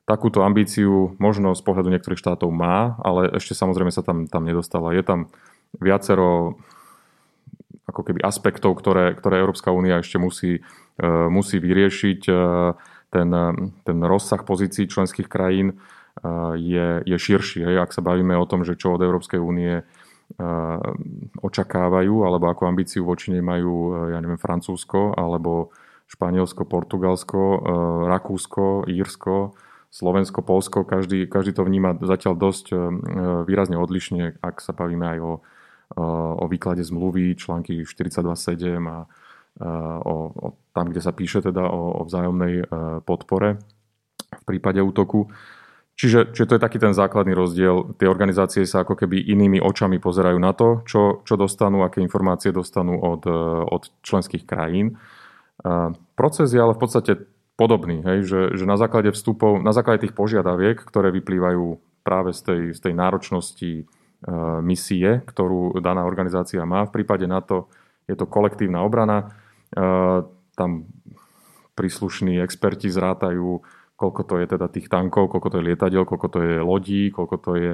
takúto 0.03 0.43
ambíciu 0.43 1.15
možno 1.19 1.55
z 1.55 1.62
pohľadu 1.63 1.91
niektorých 1.91 2.19
štátov 2.19 2.51
má, 2.51 3.00
ale 3.03 3.31
ešte 3.35 3.55
samozrejme 3.55 3.91
sa 3.91 4.03
tam, 4.03 4.27
tam 4.27 4.43
nedostala. 4.43 4.95
Je 4.95 5.03
tam 5.03 5.31
viacero 5.79 6.59
ako 7.88 8.01
keby 8.03 8.23
aspektov, 8.23 8.79
ktoré, 8.79 9.12
ktoré 9.15 9.43
Európska 9.43 9.75
únia 9.75 10.00
ešte 10.00 10.19
musí, 10.19 10.63
e, 11.00 11.07
musí 11.27 11.59
vyriešiť. 11.59 12.21
E, 12.31 12.35
ten, 13.13 13.29
ten 13.85 13.97
rozsah 14.01 14.41
pozícií 14.41 14.89
členských 14.89 15.29
krajín 15.29 15.77
je, 16.58 16.88
je 17.03 17.17
širší. 17.17 17.65
Hej. 17.65 17.89
Ak 17.89 17.91
sa 17.96 18.05
bavíme 18.05 18.38
o 18.38 18.46
tom, 18.46 18.62
že 18.62 18.77
čo 18.77 18.93
od 18.93 19.01
Európskej 19.01 19.41
únie 19.41 19.82
očakávajú, 21.41 22.25
alebo 22.25 22.50
ako 22.50 22.65
ambíciu 22.65 23.05
voči 23.05 23.29
nej 23.29 23.43
majú, 23.43 24.08
ja 24.10 24.17
neviem, 24.17 24.39
Francúzsko, 24.39 25.13
alebo 25.13 25.74
Španielsko, 26.10 26.65
Portugalsko, 26.65 27.41
Rakúsko, 28.10 28.86
Írsko, 28.89 29.53
Slovensko, 29.93 30.41
Polsko, 30.41 30.89
každý, 30.89 31.29
každý 31.29 31.53
to 31.53 31.62
vníma 31.62 32.01
zatiaľ 32.01 32.34
dosť 32.34 32.74
výrazne 33.46 33.77
odlišne, 33.77 34.41
ak 34.41 34.58
sa 34.58 34.74
bavíme 34.74 35.05
aj 35.05 35.20
o, 35.22 35.34
o 36.41 36.46
výklade 36.50 36.82
zmluvy, 36.82 37.38
články 37.38 37.86
42.7 37.86 38.82
a 38.89 39.05
o, 40.01 40.15
o, 40.34 40.48
tam, 40.74 40.89
kde 40.89 41.01
sa 41.01 41.13
píše 41.13 41.46
teda 41.46 41.70
o, 41.70 42.01
o 42.01 42.10
vzájomnej 42.10 42.65
podpore 43.05 43.62
v 44.34 44.43
prípade 44.50 44.82
útoku. 44.82 45.29
Čiže, 45.93 46.33
čiže 46.33 46.47
to 46.50 46.55
je 46.57 46.65
taký 46.65 46.81
ten 46.81 46.93
základný 46.97 47.38
rozdiel. 47.38 47.93
Tie 48.01 48.09
organizácie 48.09 48.65
sa 48.65 48.81
ako 48.81 48.97
keby 48.97 49.29
inými 49.29 49.62
očami 49.62 50.01
pozerajú 50.01 50.41
na 50.41 50.50
to, 50.57 50.81
čo, 50.89 51.21
čo 51.21 51.38
dostanú, 51.38 51.85
aké 51.85 52.01
informácie 52.01 52.50
dostanú 52.50 52.97
od, 52.97 53.29
od 53.69 53.83
členských 54.01 54.41
krajín. 54.41 54.97
Proces 56.17 56.50
je 56.50 56.57
ale 56.57 56.73
v 56.73 56.81
podstate 56.81 57.13
podobný, 57.53 58.01
hej, 58.01 58.25
že, 58.25 58.41
že 58.57 58.65
na 58.65 58.73
základe 58.73 59.13
vstupov, 59.13 59.62
na 59.62 59.69
základe 59.69 60.09
tých 60.09 60.17
požiadaviek, 60.17 60.82
ktoré 60.82 61.13
vyplývajú 61.13 61.77
práve 62.01 62.34
z 62.34 62.41
tej, 62.41 62.62
z 62.73 62.79
tej 62.89 62.93
náročnosti 62.97 63.71
e, 63.79 63.84
misie, 64.60 65.21
ktorú 65.23 65.77
daná 65.79 66.03
organizácia 66.03 66.65
má. 66.65 66.89
V 66.89 66.99
prípade 66.99 67.29
NATO 67.29 67.71
je 68.10 68.17
to 68.17 68.27
kolektívna 68.27 68.82
obrana. 68.84 69.32
E, 69.71 69.86
tam 70.58 70.89
príslušní 71.77 72.41
experti 72.41 72.89
zrátajú 72.89 73.62
koľko 73.93 74.21
to 74.25 74.34
je 74.41 74.45
teda 74.49 74.67
tých 74.67 74.89
tankov, 74.89 75.29
koľko 75.29 75.47
to 75.53 75.58
je 75.62 75.67
lietadiel, 75.69 76.03
koľko 76.03 76.27
to 76.27 76.39
je 76.41 76.56
lodí, 76.60 77.03
koľko 77.13 77.36
to 77.39 77.51
je 77.56 77.71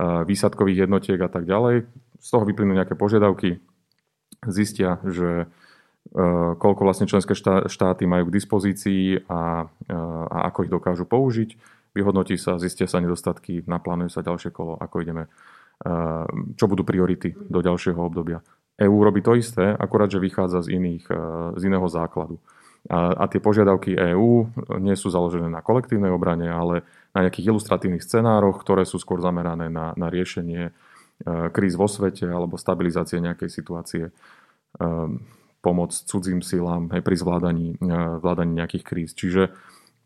výsadkových 0.00 0.88
jednotiek 0.88 1.20
a 1.20 1.30
tak 1.30 1.44
ďalej. 1.44 1.86
Z 2.18 2.28
toho 2.34 2.44
vyplynú 2.48 2.74
nejaké 2.74 2.98
požiadavky, 2.98 3.62
zistia, 4.48 4.98
že 5.06 5.46
koľko 6.56 6.82
vlastne 6.88 7.04
členské 7.04 7.36
štáty 7.68 8.08
majú 8.08 8.32
k 8.32 8.36
dispozícii 8.40 9.28
a, 9.28 9.68
a 10.32 10.38
ako 10.48 10.58
ich 10.64 10.72
dokážu 10.72 11.04
použiť. 11.04 11.54
Vyhodnotí 11.92 12.38
sa, 12.40 12.56
zistia 12.56 12.88
sa 12.88 13.02
nedostatky, 13.02 13.66
naplánuje 13.68 14.12
sa 14.12 14.24
ďalšie 14.24 14.54
kolo, 14.54 14.78
ako 14.80 15.04
ideme, 15.04 15.28
čo 16.56 16.64
budú 16.64 16.84
priority 16.86 17.36
do 17.36 17.60
ďalšieho 17.60 17.98
obdobia. 17.98 18.40
EÚ 18.78 19.02
robí 19.02 19.20
to 19.20 19.34
isté, 19.34 19.74
akorát, 19.74 20.06
že 20.06 20.22
vychádza 20.22 20.62
z, 20.64 20.78
iných, 20.78 21.04
z 21.58 21.62
iného 21.66 21.86
základu. 21.90 22.38
A, 22.88 23.12
a 23.12 23.24
tie 23.28 23.36
požiadavky 23.36 23.92
EÚ 23.92 24.48
nie 24.80 24.96
sú 24.96 25.12
založené 25.12 25.52
na 25.52 25.60
kolektívnej 25.60 26.08
obrane, 26.08 26.48
ale 26.48 26.88
na 27.12 27.28
nejakých 27.28 27.52
ilustratívnych 27.52 28.00
scenároch, 28.00 28.64
ktoré 28.64 28.88
sú 28.88 28.96
skôr 28.96 29.20
zamerané 29.20 29.68
na, 29.68 29.92
na 29.92 30.08
riešenie 30.08 30.62
e, 30.68 30.72
kríz 31.52 31.76
vo 31.76 31.84
svete 31.84 32.24
alebo 32.24 32.56
stabilizácie 32.56 33.20
nejakej 33.20 33.50
situácie, 33.52 34.04
e, 34.08 34.12
pomoc 35.60 35.92
cudzím 35.92 36.40
silám 36.40 36.88
aj 36.88 37.04
pri 37.04 37.16
zvládaní, 37.20 37.68
e, 37.76 37.96
zvládaní 38.24 38.56
nejakých 38.56 38.84
kríz. 38.88 39.10
Čiže, 39.12 39.52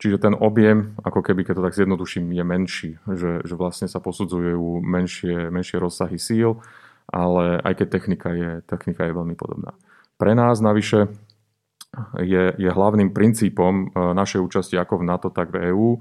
čiže 0.02 0.18
ten 0.18 0.34
objem, 0.34 0.98
ako 1.06 1.22
keby, 1.22 1.46
keď 1.46 1.54
to 1.62 1.66
tak 1.70 1.78
zjednoduším, 1.78 2.34
je 2.34 2.44
menší, 2.44 2.90
že, 3.14 3.46
že 3.46 3.54
vlastne 3.54 3.86
sa 3.86 4.02
posudzujú 4.02 4.82
menšie, 4.82 5.54
menšie 5.54 5.78
rozsahy 5.78 6.18
síl, 6.18 6.58
ale 7.06 7.62
aj 7.62 7.78
keď 7.78 7.86
technika 7.94 8.30
je, 8.34 8.50
technika 8.66 9.06
je 9.06 9.14
veľmi 9.14 9.38
podobná. 9.38 9.70
Pre 10.18 10.34
nás 10.34 10.58
navyše 10.58 11.10
je, 12.20 12.56
je 12.56 12.70
hlavným 12.72 13.12
princípom 13.12 13.92
e, 13.92 14.14
našej 14.16 14.40
účasti 14.40 14.80
ako 14.80 15.04
v 15.04 15.06
NATO, 15.06 15.28
tak 15.28 15.52
v 15.52 15.72
EÚ, 15.72 16.00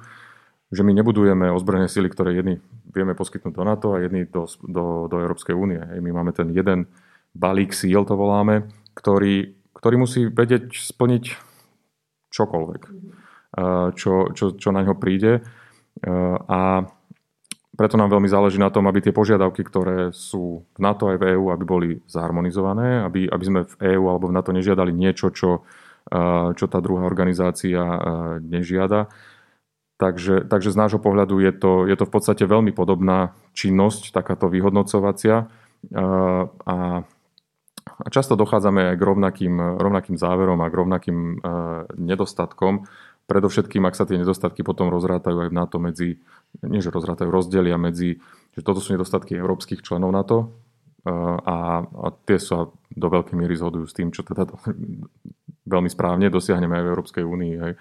že 0.71 0.87
my 0.87 0.95
nebudujeme 0.95 1.51
ozbrojené 1.51 1.91
sily, 1.91 2.07
ktoré 2.07 2.31
jedni 2.31 2.63
vieme 2.95 3.11
poskytnúť 3.11 3.53
do 3.55 3.63
NATO 3.67 3.87
a 3.95 4.03
jedni 4.03 4.23
do, 4.23 4.47
do, 4.63 5.11
do 5.11 5.15
Európskej 5.19 5.51
únie. 5.51 5.79
My 5.79 6.11
máme 6.15 6.31
ten 6.31 6.47
jeden 6.55 6.87
balík 7.35 7.75
síl, 7.75 8.07
to 8.07 8.15
voláme, 8.15 8.71
ktorý, 8.95 9.51
ktorý 9.75 9.95
musí 9.99 10.31
vedieť 10.31 10.71
splniť 10.71 11.23
čokoľvek, 12.31 12.81
e, 12.87 12.91
čo, 13.95 14.31
čo, 14.31 14.45
čo 14.55 14.69
na 14.71 14.87
ňo 14.87 14.95
príde. 14.95 15.39
E, 15.39 15.41
a 16.47 16.87
preto 17.75 17.99
nám 17.99 18.11
veľmi 18.11 18.31
záleží 18.31 18.59
na 18.59 18.71
tom, 18.71 18.87
aby 18.87 19.03
tie 19.03 19.15
požiadavky, 19.15 19.63
ktoré 19.67 20.15
sú 20.15 20.63
v 20.75 20.79
NATO 20.79 21.11
aj 21.11 21.19
v 21.19 21.35
EÚ, 21.35 21.51
aby 21.51 21.63
boli 21.67 21.89
zharmonizované, 22.07 23.03
aby, 23.03 23.27
aby 23.27 23.43
sme 23.43 23.59
v 23.67 23.75
EÚ 23.95 24.07
alebo 24.07 24.31
v 24.31 24.35
NATO 24.39 24.55
nežiadali 24.55 24.95
niečo, 24.95 25.31
čo 25.35 25.67
čo 26.55 26.65
tá 26.65 26.79
druhá 26.81 27.05
organizácia 27.05 27.83
nežiada. 28.41 29.11
Takže, 30.01 30.49
takže 30.49 30.73
z 30.73 30.77
nášho 30.81 30.97
pohľadu 30.97 31.37
je 31.45 31.53
to, 31.53 31.85
je 31.85 31.93
to 31.93 32.09
v 32.09 32.13
podstate 32.17 32.43
veľmi 32.49 32.73
podobná 32.73 33.37
činnosť, 33.53 34.09
takáto 34.09 34.49
vyhodnocovacia. 34.49 35.45
A, 35.93 37.05
a 38.01 38.09
často 38.09 38.33
dochádzame 38.33 38.93
aj 38.93 38.95
k 38.97 39.03
rovnakým, 39.05 39.53
rovnakým 39.77 40.17
záverom 40.17 40.57
a 40.65 40.71
k 40.73 40.77
rovnakým 40.81 41.19
nedostatkom. 42.01 42.89
Predovšetkým, 43.29 43.85
ak 43.85 43.93
sa 43.93 44.09
tie 44.09 44.17
nedostatky 44.17 44.65
potom 44.65 44.89
rozrátajú 44.89 45.37
aj 45.45 45.49
v 45.53 45.55
NATO 45.55 45.77
medzi, 45.77 46.09
nie 46.65 46.81
že 46.81 46.89
rozrátajú, 46.89 47.29
rozdelia 47.29 47.77
medzi, 47.77 48.17
že 48.57 48.65
toto 48.65 48.81
sú 48.81 48.97
nedostatky 48.97 49.37
európskych 49.37 49.85
členov 49.85 50.11
NATO, 50.11 50.51
a, 51.09 51.81
a 51.81 52.07
tie 52.29 52.37
sa 52.37 52.69
do 52.93 53.07
veľkej 53.09 53.33
miery 53.33 53.57
zhodujú 53.57 53.85
s 53.89 53.97
tým, 53.97 54.13
čo 54.13 54.21
teda 54.21 54.45
veľmi 55.73 55.89
správne 55.89 56.29
dosiahneme 56.29 56.77
aj 56.77 56.83
v 56.83 56.91
Európskej 56.93 57.23
únii. 57.25 57.53
Hej. 57.57 57.73
E, 57.73 57.79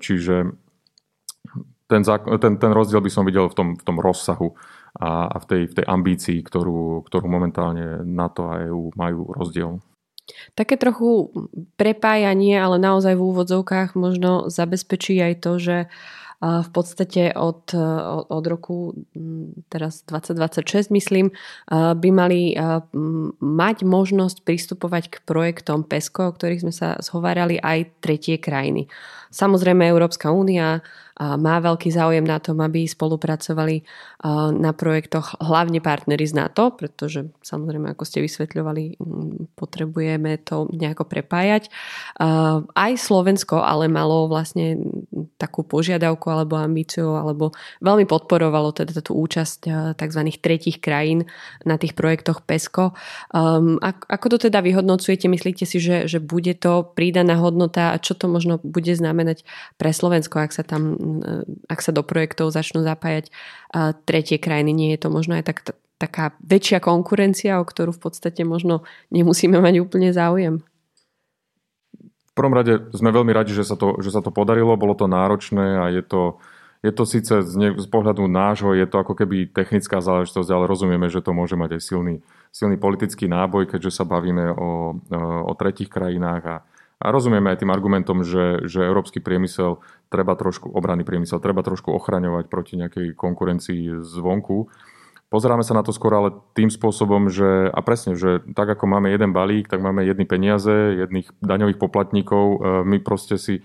čiže 0.00 0.36
ten, 1.84 2.00
ten, 2.40 2.54
ten 2.56 2.72
rozdiel 2.72 3.04
by 3.04 3.10
som 3.12 3.28
videl 3.28 3.46
v 3.52 3.56
tom, 3.56 3.68
v 3.76 3.84
tom 3.84 4.00
rozsahu 4.00 4.56
a, 4.96 5.36
v, 5.36 5.44
tej, 5.44 5.62
v 5.68 5.74
tej 5.76 5.86
ambícii, 5.86 6.38
ktorú, 6.40 7.04
ktorú 7.04 7.26
momentálne 7.28 8.00
NATO 8.08 8.48
a 8.48 8.64
EÚ 8.64 8.96
majú 8.96 9.28
rozdiel. 9.36 9.84
Také 10.56 10.80
trochu 10.80 11.28
prepájanie, 11.76 12.56
ale 12.56 12.80
naozaj 12.80 13.12
v 13.12 13.26
úvodzovkách 13.28 13.92
možno 13.92 14.48
zabezpečí 14.48 15.20
aj 15.20 15.34
to, 15.44 15.52
že 15.60 15.76
uh, 15.84 16.23
v 16.44 16.70
podstate 16.76 17.32
od, 17.32 17.72
od 18.28 18.44
roku 18.44 18.92
teraz 19.72 20.04
2026, 20.04 20.92
myslím, 20.92 21.32
by 21.72 22.08
mali 22.12 22.52
mať 23.40 23.76
možnosť 23.88 24.44
pristupovať 24.44 25.04
k 25.08 25.16
projektom 25.24 25.88
PESCO, 25.88 26.28
o 26.28 26.34
ktorých 26.36 26.68
sme 26.68 26.74
sa 26.76 27.00
zhovárali 27.00 27.56
aj 27.56 28.04
tretie 28.04 28.36
krajiny. 28.36 28.92
Samozrejme 29.32 29.88
Európska 29.88 30.30
únia 30.30 30.84
má 31.14 31.62
veľký 31.62 31.94
záujem 31.94 32.26
na 32.26 32.42
tom, 32.42 32.58
aby 32.58 32.90
spolupracovali 32.90 33.86
na 34.58 34.74
projektoch 34.74 35.38
hlavne 35.38 35.78
partnery 35.78 36.26
z 36.26 36.34
NATO, 36.34 36.74
pretože 36.74 37.30
samozrejme, 37.38 37.94
ako 37.94 38.02
ste 38.02 38.26
vysvetľovali, 38.26 38.98
potrebujeme 39.54 40.42
to 40.42 40.66
nejako 40.74 41.06
prepájať. 41.06 41.70
Aj 42.74 42.92
Slovensko 42.98 43.62
ale 43.62 43.86
malo 43.86 44.26
vlastne 44.26 44.74
takú 45.44 45.60
požiadavku 45.60 46.32
alebo 46.32 46.56
ambíciu, 46.56 47.12
alebo 47.12 47.52
veľmi 47.84 48.08
podporovalo 48.08 48.72
teda 48.72 49.04
tú 49.04 49.12
účasť 49.12 49.60
uh, 49.68 49.74
tzv. 49.92 50.20
tretich 50.40 50.80
krajín 50.80 51.28
na 51.68 51.76
tých 51.76 51.92
projektoch 51.92 52.40
PESCO. 52.48 52.96
Um, 53.36 53.76
ako 53.84 54.26
to 54.32 54.48
teda 54.48 54.64
vyhodnocujete? 54.64 55.28
Myslíte 55.28 55.68
si, 55.68 55.76
že, 55.76 56.08
že 56.08 56.24
bude 56.24 56.56
to 56.56 56.88
prídaná 56.96 57.36
hodnota 57.36 57.92
a 57.92 58.00
čo 58.00 58.16
to 58.16 58.24
možno 58.32 58.56
bude 58.64 58.96
znamenať 58.96 59.44
pre 59.76 59.92
Slovensko, 59.92 60.40
ak 60.40 60.56
sa 60.56 60.64
tam, 60.64 60.96
ak 61.68 61.84
sa 61.84 61.92
do 61.92 62.00
projektov 62.00 62.56
začnú 62.56 62.80
zapájať 62.80 63.28
uh, 63.28 63.92
tretie 64.08 64.40
krajiny? 64.40 64.72
Nie 64.72 64.88
je 64.96 65.04
to 65.04 65.08
možno 65.12 65.36
aj 65.36 65.44
tak, 65.44 65.58
taká 66.00 66.32
väčšia 66.40 66.80
konkurencia, 66.80 67.60
o 67.60 67.68
ktorú 67.68 67.92
v 67.92 68.02
podstate 68.08 68.42
možno 68.48 68.88
nemusíme 69.12 69.60
mať 69.60 69.84
úplne 69.84 70.10
záujem? 70.10 70.64
Prvom 72.34 72.50
rade 72.50 72.90
sme 72.90 73.14
veľmi 73.14 73.30
radi, 73.30 73.54
že 73.54 73.62
sa 73.62 73.78
to, 73.78 74.02
že 74.02 74.10
sa 74.10 74.18
to 74.18 74.34
podarilo, 74.34 74.74
bolo 74.74 74.98
to 74.98 75.06
náročné 75.06 75.78
a 75.78 75.86
je 75.94 76.02
to, 76.02 76.42
je 76.82 76.90
to 76.90 77.06
síce 77.06 77.30
z, 77.30 77.54
ne, 77.54 77.70
z 77.78 77.86
pohľadu 77.86 78.26
nášho, 78.26 78.74
je 78.74 78.84
to 78.90 78.98
ako 78.98 79.14
keby 79.14 79.46
technická 79.46 80.02
záležitosť, 80.02 80.50
ale 80.50 80.66
rozumieme, 80.66 81.06
že 81.06 81.22
to 81.22 81.30
môže 81.30 81.54
mať 81.54 81.78
aj 81.78 81.82
silný, 81.86 82.14
silný 82.50 82.74
politický 82.74 83.30
náboj, 83.30 83.70
keďže 83.70 84.02
sa 84.02 84.04
bavíme 84.04 84.50
o, 84.50 84.98
o 85.46 85.52
tretich 85.54 85.86
krajinách 85.86 86.42
a, 86.42 86.56
a 86.98 87.06
rozumieme 87.14 87.54
aj 87.54 87.62
tým 87.62 87.70
argumentom, 87.70 88.26
že, 88.26 88.66
že 88.66 88.82
európsky 88.82 89.22
priemysel 89.22 89.78
treba 90.10 90.34
trošku, 90.34 90.74
obranný 90.74 91.06
priemysel 91.06 91.38
treba 91.38 91.62
trošku 91.62 91.94
ochraňovať 91.94 92.50
proti 92.50 92.74
nejakej 92.82 93.06
konkurencii 93.14 94.02
zvonku. 94.02 94.68
Pozeráme 95.32 95.66
sa 95.66 95.74
na 95.74 95.82
to 95.82 95.90
skôr 95.90 96.14
ale 96.14 96.30
tým 96.54 96.70
spôsobom, 96.70 97.26
že 97.26 97.66
a 97.72 97.80
presne, 97.80 98.14
že 98.14 98.44
tak 98.54 98.70
ako 98.70 98.86
máme 98.86 99.10
jeden 99.10 99.34
balík, 99.34 99.66
tak 99.66 99.82
máme 99.82 100.04
jedny 100.06 100.28
peniaze, 100.28 100.70
jedných 100.70 101.26
daňových 101.42 101.80
poplatníkov. 101.80 102.44
E, 102.44 102.58
my 102.86 102.96
proste 103.02 103.40
si 103.40 103.54
e, 103.58 103.62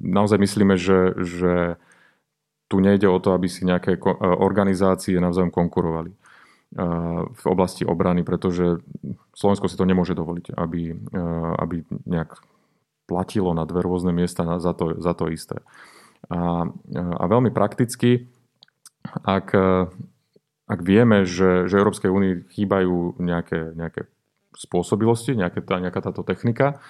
naozaj 0.00 0.38
myslíme, 0.40 0.80
že, 0.80 1.12
že 1.20 1.54
tu 2.72 2.80
nejde 2.80 3.10
o 3.10 3.18
to, 3.20 3.36
aby 3.36 3.50
si 3.50 3.66
nejaké 3.68 3.98
e, 3.98 4.00
organizácie 4.24 5.20
navzájom 5.20 5.52
konkurovali 5.52 6.14
v 7.30 7.44
oblasti 7.46 7.86
obrany, 7.86 8.26
pretože 8.26 8.82
Slovensko 9.30 9.70
si 9.70 9.78
to 9.78 9.86
nemôže 9.86 10.10
dovoliť, 10.18 10.58
aby, 10.58 10.90
aby 11.62 11.86
nejak 12.02 12.34
platilo 13.06 13.54
na 13.54 13.62
dve 13.62 13.78
rôzne 13.86 14.10
miesta 14.10 14.42
za 14.58 14.74
to, 14.74 14.98
za 14.98 15.14
to 15.14 15.30
isté. 15.30 15.62
A, 16.26 16.66
a 16.98 17.24
veľmi 17.30 17.54
prakticky 17.54 18.26
ak, 19.04 19.48
e, 19.54 19.68
ak 20.68 20.80
vieme, 20.80 21.28
že, 21.28 21.68
že 21.68 21.78
Európskej 21.78 22.10
únii 22.10 22.34
chýbajú 22.50 23.20
nejaké, 23.20 23.76
nejaké 23.76 24.08
spôsobilosti, 24.56 25.36
nejaké, 25.36 25.60
tá, 25.60 25.78
nejaká 25.78 26.00
táto 26.00 26.24
technika, 26.24 26.80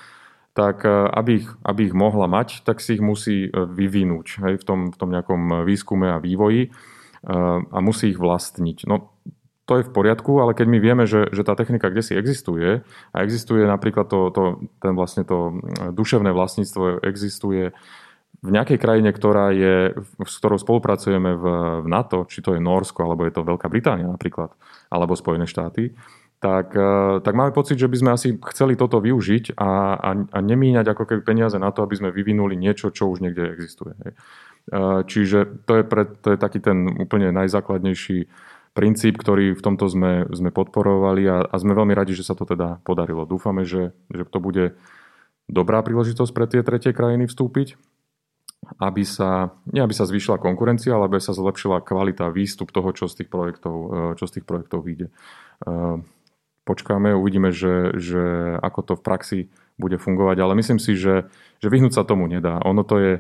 tak 0.55 0.87
e, 0.87 0.91
aby 0.91 1.43
ich, 1.43 1.49
aby 1.67 1.91
ich 1.91 1.95
mohla 1.95 2.31
mať, 2.31 2.63
tak 2.63 2.79
si 2.79 2.97
ich 2.97 3.03
musí 3.03 3.47
e, 3.47 3.51
vyvinúť 3.51 4.27
hej, 4.47 4.55
v, 4.63 4.65
tom, 4.65 4.81
v 4.95 4.97
tom 4.97 5.11
nejakom 5.11 5.67
výskume 5.67 6.09
a 6.15 6.23
vývoji 6.23 6.71
a 7.25 7.81
musí 7.81 8.13
ich 8.13 8.21
vlastniť. 8.21 8.85
No, 8.85 9.17
to 9.65 9.81
je 9.81 9.89
v 9.89 9.95
poriadku, 9.97 10.45
ale 10.45 10.53
keď 10.53 10.67
my 10.69 10.77
vieme, 10.77 11.05
že, 11.09 11.33
že 11.33 11.41
tá 11.41 11.57
technika 11.57 11.89
kde 11.89 12.05
si 12.05 12.13
existuje 12.13 12.85
a 12.85 13.17
existuje 13.25 13.65
napríklad 13.65 14.13
to, 14.13 14.29
to, 14.29 14.43
ten 14.77 14.93
vlastne 14.93 15.25
to 15.25 15.57
duševné 15.97 16.37
vlastníctvo 16.37 17.01
existuje 17.01 17.73
v 18.45 18.51
nejakej 18.53 18.77
krajine, 18.77 19.09
ktorá 19.09 19.57
je, 19.57 19.97
s 20.21 20.35
ktorou 20.37 20.61
spolupracujeme 20.61 21.33
v, 21.33 21.45
v 21.81 21.87
NATO, 21.89 22.29
či 22.29 22.45
to 22.45 22.53
je 22.53 22.61
Norsko, 22.61 23.01
alebo 23.01 23.25
je 23.25 23.33
to 23.33 23.41
Veľká 23.41 23.73
Británia 23.73 24.05
napríklad, 24.05 24.53
alebo 24.93 25.17
Spojené 25.17 25.49
štáty, 25.49 25.97
tak, 26.45 26.77
e, 26.77 27.25
tak 27.25 27.33
máme 27.33 27.57
pocit, 27.57 27.81
že 27.81 27.89
by 27.89 27.97
sme 27.97 28.11
asi 28.13 28.37
chceli 28.53 28.77
toto 28.77 29.01
využiť 29.01 29.57
a, 29.57 29.97
a, 29.97 30.11
a 30.29 30.39
nemíňať 30.45 30.93
ako 30.93 31.09
keby 31.09 31.21
peniaze 31.25 31.57
na 31.57 31.73
to, 31.73 31.81
aby 31.89 31.97
sme 31.97 32.13
vyvinuli 32.13 32.53
niečo, 32.53 32.93
čo 32.93 33.09
už 33.09 33.25
niekde 33.25 33.49
existuje. 33.49 33.97
Hej. 34.05 34.13
E, 34.13 34.19
čiže 35.09 35.65
to 35.65 35.81
je, 35.81 35.85
pre, 35.89 36.05
to 36.05 36.37
je 36.37 36.39
taký 36.39 36.61
ten 36.61 36.85
úplne 37.01 37.33
najzákladnejší 37.33 38.29
princíp, 38.77 39.17
ktorý 39.25 39.57
v 39.57 39.65
tomto 39.65 39.89
sme, 39.89 40.29
sme 40.37 40.53
podporovali 40.53 41.25
a, 41.33 41.49
a 41.49 41.57
sme 41.57 41.73
veľmi 41.73 41.97
radi, 41.97 42.13
že 42.13 42.29
sa 42.29 42.37
to 42.37 42.45
teda 42.45 42.85
podarilo. 42.85 43.25
Dúfame, 43.25 43.65
že, 43.65 43.97
že 44.13 44.29
to 44.29 44.37
bude 44.37 44.77
dobrá 45.49 45.81
príležitosť 45.81 46.33
pre 46.37 46.45
tie 46.45 46.61
tretie 46.61 46.93
krajiny 46.93 47.25
vstúpiť 47.25 47.81
aby 48.81 49.05
sa, 49.05 49.55
nie 49.71 49.81
aby 49.81 49.93
sa 49.93 50.09
zvýšila 50.09 50.41
konkurencia, 50.41 50.97
ale 50.97 51.09
aby 51.09 51.21
sa 51.21 51.37
zlepšila 51.37 51.85
kvalita, 51.85 52.33
výstup 52.33 52.73
toho, 52.73 52.91
čo 52.97 53.07
z 53.07 53.23
tých 53.23 53.29
projektov, 53.31 53.75
e, 53.75 53.89
čo 54.19 54.25
z 54.25 54.41
tých 54.41 54.47
projektov 54.47 54.85
vyjde. 54.85 55.09
E, 55.09 55.13
počkáme, 56.65 57.13
uvidíme, 57.13 57.53
že, 57.53 57.95
že 58.01 58.57
ako 58.61 58.81
to 58.83 58.95
v 58.97 59.05
praxi 59.05 59.41
bude 59.77 59.99
fungovať, 59.99 60.37
ale 60.41 60.57
myslím 60.59 60.79
si, 60.79 60.95
že, 60.95 61.29
že 61.59 61.69
vyhnúť 61.69 61.99
sa 61.99 62.07
tomu 62.07 62.31
nedá. 62.31 62.63
Ono 62.65 62.87
to 62.87 62.97
je 62.99 63.13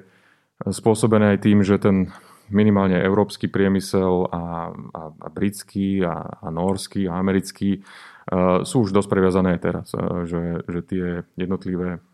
spôsobené 0.70 1.34
aj 1.34 1.38
tým, 1.42 1.66
že 1.66 1.82
ten 1.82 2.14
minimálne 2.52 3.00
európsky 3.00 3.48
priemysel 3.48 4.28
a, 4.28 4.70
a, 4.70 5.02
a 5.10 5.28
britský 5.32 6.04
a, 6.04 6.44
a 6.44 6.48
norský 6.52 7.08
a 7.08 7.16
americký 7.16 7.80
uh, 7.80 8.62
sú 8.62 8.84
už 8.84 8.92
dosť 8.92 9.08
previazané 9.08 9.56
teraz, 9.56 9.96
uh, 9.96 10.28
že, 10.28 10.62
že 10.68 10.80
tie 10.84 11.06
jednotlivé 11.40 12.04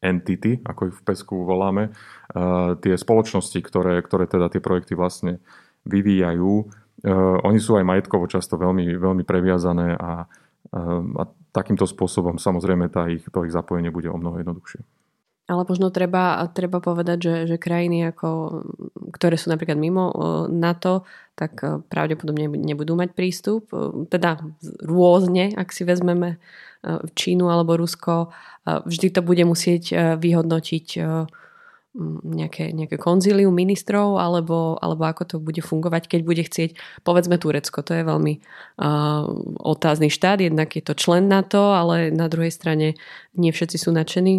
entity, 0.00 0.60
ako 0.64 0.92
ich 0.92 0.96
v 0.96 1.04
pesku 1.04 1.44
voláme, 1.44 1.92
tie 2.80 2.94
spoločnosti, 2.94 3.58
ktoré, 3.58 3.98
ktoré 4.02 4.30
teda 4.30 4.46
tie 4.50 4.62
projekty 4.62 4.94
vlastne 4.94 5.42
vyvíjajú, 5.82 6.52
uh, 6.62 7.36
oni 7.42 7.58
sú 7.58 7.74
aj 7.74 7.88
majetkovo 7.88 8.30
často 8.30 8.54
veľmi, 8.54 8.94
veľmi 8.98 9.24
previazané 9.26 9.98
a, 9.98 10.30
uh, 10.76 11.02
a 11.18 11.22
takýmto 11.50 11.86
spôsobom 11.86 12.38
samozrejme 12.38 12.86
tá 12.92 13.10
ich, 13.10 13.26
to 13.26 13.42
ich 13.42 13.50
zapojenie 13.50 13.90
bude 13.90 14.06
o 14.06 14.18
mnoho 14.18 14.38
jednoduchšie. 14.38 14.80
Ale 15.50 15.66
možno 15.66 15.90
treba, 15.90 16.46
treba 16.54 16.78
povedať, 16.78 17.18
že, 17.18 17.34
že 17.50 17.56
krajiny, 17.58 18.14
ako, 18.14 18.62
ktoré 19.10 19.34
sú 19.34 19.50
napríklad 19.50 19.82
mimo 19.82 20.14
NATO, 20.46 21.02
tak 21.34 21.58
pravdepodobne 21.90 22.46
nebudú 22.46 22.94
mať 22.94 23.18
prístup. 23.18 23.66
Teda 24.06 24.38
rôzne, 24.78 25.50
ak 25.58 25.74
si 25.74 25.82
vezmeme 25.82 26.38
Čínu 27.18 27.50
alebo 27.50 27.74
Rusko, 27.74 28.30
vždy 28.62 29.10
to 29.10 29.26
bude 29.26 29.42
musieť 29.42 30.14
vyhodnotiť 30.22 30.86
nejaké, 32.22 32.70
nejaké 32.70 32.94
konzílium 33.02 33.50
ministrov 33.50 34.14
alebo, 34.22 34.78
alebo 34.78 35.10
ako 35.10 35.22
to 35.26 35.36
bude 35.42 35.58
fungovať, 35.58 36.06
keď 36.06 36.20
bude 36.22 36.42
chcieť, 36.46 36.78
povedzme 37.02 37.34
Turecko, 37.34 37.82
to 37.82 37.98
je 37.98 38.06
veľmi 38.06 38.34
uh, 38.38 39.26
otázny 39.58 40.06
štát, 40.06 40.38
jednak 40.38 40.70
je 40.70 40.86
to 40.86 40.94
člen 40.94 41.26
NATO, 41.26 41.74
ale 41.74 42.14
na 42.14 42.30
druhej 42.30 42.54
strane 42.54 42.94
nie 43.34 43.50
všetci 43.50 43.76
sú 43.76 43.90
nadšení 43.90 44.34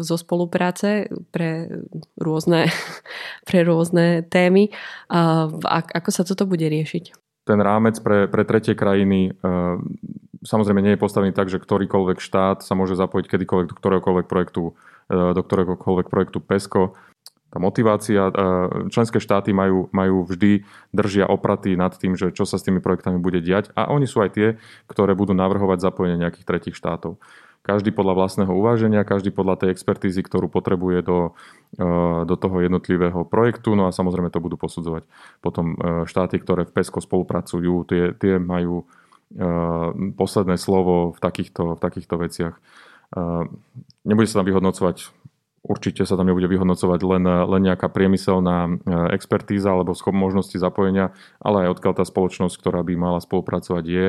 zo 0.00 0.16
spolupráce 0.16 1.12
pre 1.36 1.68
rôzne, 2.16 2.72
pre 3.48 3.60
rôzne 3.60 4.24
témy. 4.24 4.72
Uh, 5.12 5.52
ako 5.68 6.08
sa 6.08 6.24
toto 6.24 6.48
bude 6.48 6.64
riešiť? 6.64 7.12
Ten 7.46 7.62
rámec 7.62 8.00
pre, 8.00 8.26
pre 8.26 8.42
tretie 8.48 8.72
krajiny 8.72 9.36
uh, 9.44 9.78
samozrejme 10.46 10.80
nie 10.80 10.94
je 10.94 11.02
postavený 11.02 11.34
tak, 11.34 11.50
že 11.50 11.60
ktorýkoľvek 11.60 12.18
štát 12.22 12.62
sa 12.62 12.72
môže 12.78 12.94
zapojiť 12.96 13.26
kedykoľvek 13.26 13.66
do 13.68 13.74
ktoréhokoľvek 13.76 14.26
projektu 14.30 14.78
do 15.10 15.40
ktoréhokoľvek 15.42 16.06
projektu 16.10 16.38
PESCO. 16.42 16.94
Tá 17.46 17.62
motivácia, 17.62 18.28
e, 18.28 18.32
členské 18.90 19.16
štáty 19.16 19.54
majú, 19.54 19.86
majú 19.94 20.26
vždy, 20.26 20.66
držia 20.90 21.30
opraty 21.30 21.78
nad 21.78 21.94
tým, 21.94 22.18
že 22.18 22.34
čo 22.34 22.42
sa 22.42 22.58
s 22.58 22.66
tými 22.66 22.82
projektami 22.82 23.22
bude 23.22 23.38
diať 23.40 23.70
a 23.78 23.88
oni 23.88 24.04
sú 24.04 24.20
aj 24.20 24.36
tie, 24.36 24.48
ktoré 24.90 25.14
budú 25.16 25.32
navrhovať 25.32 25.78
zapojenie 25.80 26.20
nejakých 26.20 26.44
tretich 26.44 26.76
štátov. 26.76 27.16
Každý 27.64 27.96
podľa 27.96 28.14
vlastného 28.14 28.52
uváženia, 28.52 29.08
každý 29.08 29.32
podľa 29.32 29.64
tej 29.66 29.74
expertízy, 29.74 30.22
ktorú 30.26 30.50
potrebuje 30.50 31.06
do, 31.06 31.18
e, 31.78 31.88
do 32.28 32.34
toho 32.34 32.60
jednotlivého 32.60 33.22
projektu. 33.24 33.78
No 33.78 33.88
a 33.88 33.94
samozrejme 33.94 34.28
to 34.28 34.42
budú 34.42 34.58
posudzovať 34.58 35.06
potom 35.40 35.78
štáty, 36.04 36.36
ktoré 36.42 36.66
v 36.66 36.74
PESCO 36.76 36.98
spolupracujú, 36.98 37.74
tie, 37.86 38.12
tie 38.18 38.42
majú 38.42 38.84
posledné 40.14 40.54
slovo 40.54 41.10
v 41.10 41.18
takýchto, 41.18 41.74
v 41.74 41.80
takýchto 41.82 42.14
veciach. 42.14 42.54
Nebude 44.06 44.30
sa 44.30 44.40
tam 44.42 44.46
vyhodnocovať, 44.46 45.10
určite 45.66 46.06
sa 46.06 46.14
tam 46.14 46.30
nebude 46.30 46.46
vyhodnocovať 46.46 47.00
len, 47.02 47.24
len 47.26 47.62
nejaká 47.66 47.90
priemyselná 47.90 48.56
e, 48.66 48.72
expertíza 49.18 49.74
alebo 49.74 49.98
schop 49.98 50.14
možnosti 50.14 50.54
zapojenia, 50.54 51.10
ale 51.42 51.66
aj 51.66 51.78
odkiaľ 51.78 51.92
tá 51.98 52.04
spoločnosť, 52.06 52.54
ktorá 52.54 52.86
by 52.86 52.94
mala 52.94 53.18
spolupracovať 53.18 53.84
je 53.84 54.06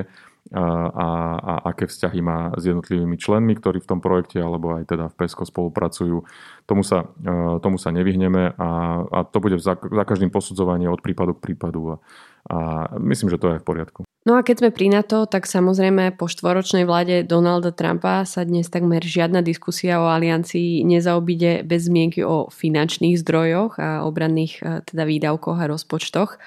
a, 0.53 0.63
a, 0.87 1.07
a 1.35 1.53
aké 1.73 1.89
vzťahy 1.89 2.23
má 2.23 2.55
s 2.55 2.63
jednotlivými 2.71 3.19
členmi, 3.19 3.57
ktorí 3.57 3.83
v 3.83 3.89
tom 3.89 3.99
projekte 3.99 4.39
alebo 4.39 4.79
aj 4.79 4.87
teda 4.87 5.05
v 5.11 5.17
PESCO 5.17 5.43
spolupracujú. 5.43 6.23
Tomu 6.69 6.83
sa, 6.85 7.09
e, 7.19 7.59
tomu 7.59 7.81
sa 7.81 7.89
nevyhneme 7.89 8.53
a, 8.55 8.69
a 9.09 9.19
to 9.27 9.41
bude 9.41 9.59
za, 9.59 9.75
za 9.75 10.03
každým 10.05 10.29
posudzovanie 10.29 10.87
od 10.87 11.01
prípadu 11.01 11.35
k 11.35 11.51
prípadu 11.51 11.81
a, 11.89 12.05
a 12.47 12.87
myslím, 12.99 13.29
že 13.29 13.37
to 13.37 13.55
je 13.55 13.59
v 13.59 13.67
poriadku. 13.67 13.99
No 14.27 14.35
a 14.35 14.43
keď 14.43 14.55
sme 14.59 14.75
pri 14.75 14.87
NATO, 14.91 15.23
tak 15.23 15.47
samozrejme 15.47 16.19
po 16.19 16.27
štvoročnej 16.27 16.83
vláde 16.83 17.23
Donalda 17.23 17.71
Trumpa 17.71 18.27
sa 18.27 18.43
dnes 18.43 18.67
takmer 18.67 18.99
žiadna 18.99 19.39
diskusia 19.39 20.03
o 20.03 20.11
aliancii 20.11 20.83
nezaobíde 20.83 21.63
bez 21.63 21.87
zmienky 21.87 22.27
o 22.27 22.51
finančných 22.51 23.15
zdrojoch 23.23 23.79
a 23.79 24.03
obranných 24.03 24.53
e, 24.59 24.83
teda 24.83 25.07
výdavkoch 25.07 25.55
a 25.63 25.71
rozpočtoch. 25.71 26.43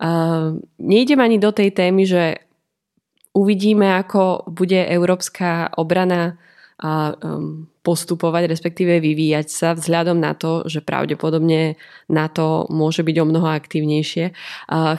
Uh, 0.00 0.56
nejdem 0.80 1.20
ani 1.20 1.36
do 1.36 1.52
tej 1.52 1.76
témy, 1.76 2.08
že 2.08 2.40
uvidíme, 3.36 4.00
ako 4.00 4.48
bude 4.50 4.80
európska 4.80 5.70
obrana 5.76 6.40
a 6.80 7.14
postupovať, 7.80 8.44
respektíve 8.52 9.00
vyvíjať 9.00 9.46
sa 9.48 9.68
vzhľadom 9.72 10.20
na 10.20 10.36
to, 10.36 10.68
že 10.68 10.84
pravdepodobne 10.84 11.80
na 12.12 12.26
to 12.28 12.68
môže 12.68 13.00
byť 13.00 13.16
o 13.24 13.24
mnoho 13.24 13.48
aktívnejšie. 13.48 14.36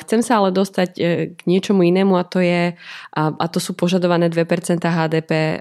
Chcem 0.02 0.22
sa 0.26 0.42
ale 0.42 0.50
dostať 0.50 0.90
e, 0.98 1.02
k 1.38 1.42
niečomu 1.46 1.86
inému 1.86 2.18
a 2.18 2.26
to 2.26 2.42
je 2.42 2.74
a 3.14 3.46
to 3.54 3.60
sú 3.62 3.78
požadované 3.78 4.34
2% 4.34 4.82
HDP, 4.82 5.32
e, 5.32 5.56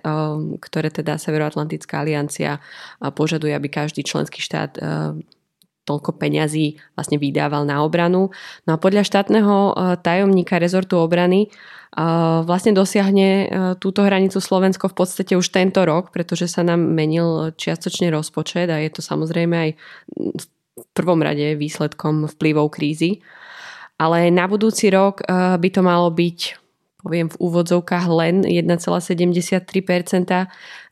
ktoré 0.64 0.88
teda 0.88 1.20
Severoatlantická 1.20 2.00
aliancia 2.00 2.56
požaduje, 3.12 3.52
aby 3.52 3.68
každý 3.68 4.00
členský 4.00 4.40
štát 4.40 4.80
e, 4.80 4.80
toľko 5.90 6.14
peňazí 6.14 6.78
vlastne 6.94 7.18
vydával 7.18 7.66
na 7.66 7.82
obranu. 7.82 8.30
No 8.70 8.78
a 8.78 8.78
podľa 8.78 9.02
štátneho 9.02 9.74
tajomníka 10.06 10.62
rezortu 10.62 11.02
obrany 11.02 11.50
vlastne 12.46 12.70
dosiahne 12.70 13.28
e, 13.28 13.46
túto 13.82 14.06
hranicu 14.06 14.38
Slovensko 14.38 14.94
v 14.94 14.96
podstate 15.02 15.34
už 15.34 15.50
tento 15.50 15.82
rok, 15.82 16.14
pretože 16.14 16.46
sa 16.46 16.62
nám 16.62 16.78
menil 16.78 17.50
čiastočne 17.58 18.14
rozpočet 18.14 18.70
a 18.70 18.78
je 18.78 18.90
to 18.94 19.02
samozrejme 19.02 19.54
aj 19.58 19.70
v 20.38 20.44
prvom 20.94 21.18
rade 21.18 21.58
výsledkom 21.58 22.30
vplyvov 22.38 22.78
krízy. 22.78 23.26
Ale 23.98 24.30
na 24.30 24.46
budúci 24.46 24.86
rok 24.94 25.26
e, 25.26 25.58
by 25.58 25.68
to 25.74 25.82
malo 25.82 26.14
byť 26.14 26.62
poviem 27.00 27.32
v 27.32 27.40
úvodzovkách 27.40 28.06
len 28.12 28.44
1,73% 28.44 29.64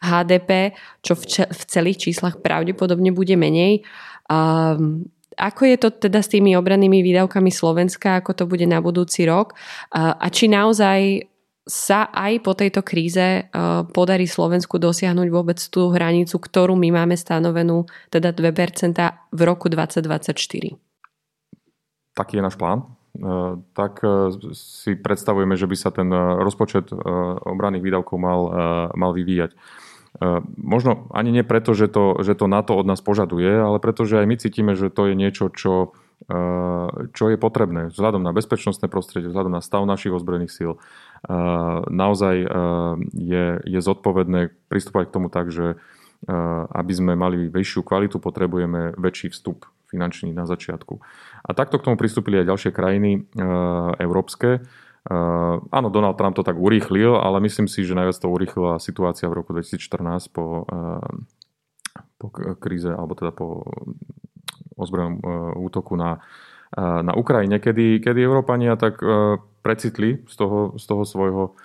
HDP, 0.01 0.73
čo 1.05 1.13
v 1.21 1.63
celých 1.69 2.09
číslach 2.09 2.41
pravdepodobne 2.41 3.13
bude 3.13 3.37
menej. 3.37 3.85
Ako 5.39 5.63
je 5.65 5.77
to 5.79 5.89
teda 5.95 6.21
s 6.21 6.29
tými 6.29 6.59
obrannými 6.59 7.01
výdavkami 7.01 7.51
Slovenska, 7.51 8.21
ako 8.21 8.35
to 8.35 8.45
bude 8.45 8.67
na 8.67 8.83
budúci 8.83 9.25
rok 9.25 9.55
a 9.95 10.27
či 10.29 10.51
naozaj 10.51 11.31
sa 11.69 12.09
aj 12.09 12.41
po 12.41 12.57
tejto 12.57 12.81
kríze 12.81 13.45
podarí 13.93 14.25
Slovensku 14.25 14.81
dosiahnuť 14.81 15.29
vôbec 15.29 15.61
tú 15.61 15.93
hranicu, 15.93 16.41
ktorú 16.41 16.73
my 16.73 17.05
máme 17.05 17.13
stanovenú, 17.13 17.85
teda 18.09 18.33
2% 18.33 18.97
v 19.37 19.41
roku 19.45 19.69
2024? 19.69 20.33
Taký 22.17 22.41
je 22.41 22.43
náš 22.43 22.57
plán. 22.57 22.89
Tak 23.77 24.01
si 24.57 24.97
predstavujeme, 24.97 25.61
že 25.61 25.69
by 25.69 25.77
sa 25.77 25.93
ten 25.93 26.09
rozpočet 26.41 26.89
obranných 27.45 27.85
výdavkov 27.85 28.17
mal, 28.17 28.41
mal 28.97 29.13
vyvíjať. 29.13 29.53
Ehm, 30.17 30.49
možno 30.57 31.07
ani 31.13 31.31
nie 31.31 31.45
preto, 31.45 31.77
že 31.77 31.87
to, 31.87 32.25
že 32.25 32.35
to 32.35 32.49
NATO 32.49 32.75
od 32.75 32.89
nás 32.89 33.05
požaduje, 33.05 33.49
ale 33.49 33.79
preto, 33.79 34.09
že 34.09 34.25
aj 34.25 34.27
my 34.27 34.37
cítime, 34.41 34.73
že 34.73 34.89
to 34.89 35.13
je 35.13 35.15
niečo, 35.15 35.53
čo, 35.53 35.93
ehm, 36.33 37.13
čo 37.13 37.29
je 37.29 37.37
potrebné 37.37 37.93
vzhľadom 37.93 38.25
na 38.25 38.33
bezpečnostné 38.33 38.89
prostredie, 38.89 39.29
vzhľadom 39.29 39.53
na 39.53 39.63
stav 39.63 39.85
našich 39.85 40.13
ozbrojených 40.13 40.53
síl. 40.53 40.73
Ehm, 41.29 41.85
naozaj 41.93 42.37
je, 43.15 43.47
je 43.63 43.81
zodpovedné 43.81 44.55
pristúpať 44.73 45.13
k 45.13 45.15
tomu 45.15 45.29
tak, 45.29 45.53
že 45.53 45.79
aby 46.75 46.93
sme 46.99 47.15
mali 47.15 47.47
vyššiu 47.47 47.87
kvalitu, 47.87 48.19
potrebujeme 48.19 48.99
väčší 48.99 49.31
vstup 49.31 49.71
finančný 49.87 50.35
na 50.35 50.51
začiatku. 50.51 50.99
A 51.47 51.51
takto 51.55 51.79
k 51.79 51.87
tomu 51.87 51.95
pristúpili 51.95 52.43
aj 52.43 52.51
ďalšie 52.51 52.71
krajiny 52.75 53.31
európske. 54.03 54.67
Uh, 55.09 55.65
áno, 55.73 55.89
Donald 55.89 56.21
Trump 56.21 56.37
to 56.37 56.45
tak 56.45 56.61
urýchlil, 56.61 57.17
ale 57.17 57.41
myslím 57.41 57.65
si, 57.65 57.81
že 57.81 57.97
najviac 57.97 58.21
to 58.21 58.29
urýchlila 58.29 58.77
situácia 58.77 59.25
v 59.33 59.41
roku 59.41 59.57
2014 59.57 60.29
po, 60.29 60.69
uh, 60.69 61.09
po 62.21 62.29
kríze, 62.61 62.93
alebo 62.93 63.17
teda 63.17 63.33
po 63.33 63.65
ozbrojenom 64.77 65.17
uh, 65.17 65.57
útoku 65.65 65.97
na, 65.97 66.21
na 66.77 67.17
Ukrajine, 67.17 67.57
kedy, 67.57 68.05
kedy 68.05 68.21
Európania 68.21 68.77
tak 68.77 69.01
precitli 69.65 70.21
z 70.29 70.35
toho, 70.37 70.77
z 70.77 70.85
toho 70.85 71.03
svojho 71.09 71.57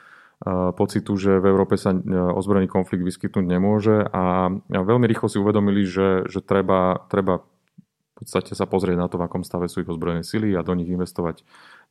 pocitu, 0.80 1.20
že 1.20 1.44
v 1.44 1.52
Európe 1.52 1.76
sa 1.76 1.92
ozbrojený 2.36 2.72
konflikt 2.72 3.04
vyskytnúť 3.04 3.44
nemôže 3.44 4.00
a, 4.00 4.48
veľmi 4.72 5.04
rýchlo 5.08 5.28
si 5.28 5.44
uvedomili, 5.44 5.84
že, 5.84 6.28
že 6.32 6.40
treba, 6.40 7.04
treba 7.12 7.44
podstate 8.24 8.56
sa 8.56 8.66
pozrieť 8.66 8.98
na 8.98 9.08
to, 9.12 9.20
v 9.20 9.28
akom 9.28 9.44
stave 9.44 9.68
sú 9.68 9.84
ich 9.84 9.92
ozbrojené 9.92 10.24
sily 10.24 10.56
a 10.56 10.66
do 10.66 10.74
nich 10.74 10.88
investovať 10.90 11.44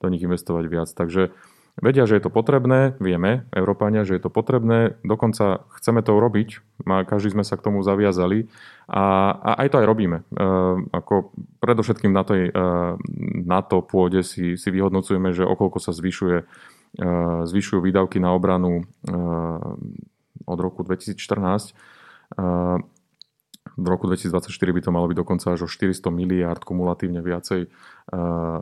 do 0.03 0.11
nich 0.11 0.27
investovať 0.27 0.65
viac. 0.67 0.91
Takže 0.91 1.31
vedia, 1.79 2.05
že 2.05 2.19
je 2.19 2.27
to 2.27 2.35
potrebné, 2.35 2.99
vieme, 2.99 3.47
Európania, 3.55 4.03
že 4.03 4.19
je 4.19 4.23
to 4.27 4.35
potrebné, 4.35 4.99
dokonca 5.07 5.63
chceme 5.79 6.03
to 6.03 6.19
urobiť, 6.19 6.59
každý 7.07 7.39
sme 7.39 7.47
sa 7.47 7.55
k 7.55 7.65
tomu 7.71 7.87
zaviazali 7.87 8.51
a, 8.91 9.31
a 9.39 9.51
aj 9.63 9.69
to 9.71 9.77
aj 9.79 9.87
robíme. 9.87 10.19
E, 10.21 10.25
ako 10.91 11.31
predovšetkým 11.63 12.11
na, 12.11 12.27
tej, 12.27 12.51
e, 12.51 12.53
na 13.47 13.63
to 13.63 13.81
pôde 13.81 14.27
si, 14.27 14.59
si 14.59 14.69
vyhodnocujeme, 14.75 15.31
že 15.31 15.47
okolko 15.47 15.79
sa 15.79 15.95
zvyšuje, 15.95 16.39
e, 16.43 16.45
zvyšujú 17.47 17.79
výdavky 17.79 18.19
na 18.19 18.35
obranu 18.35 18.83
e, 18.83 19.15
od 20.45 20.59
roku 20.59 20.83
2014. 20.83 21.15
E, 21.17 21.75
v 23.63 23.87
roku 23.89 24.05
2024 24.11 24.53
by 24.53 24.81
to 24.83 24.91
malo 24.91 25.07
byť 25.09 25.19
dokonca 25.19 25.47
až 25.55 25.65
o 25.65 25.69
400 25.71 26.13
miliárd 26.13 26.63
kumulatívne 26.67 27.25
viacej, 27.25 27.61
eh, 27.67 28.61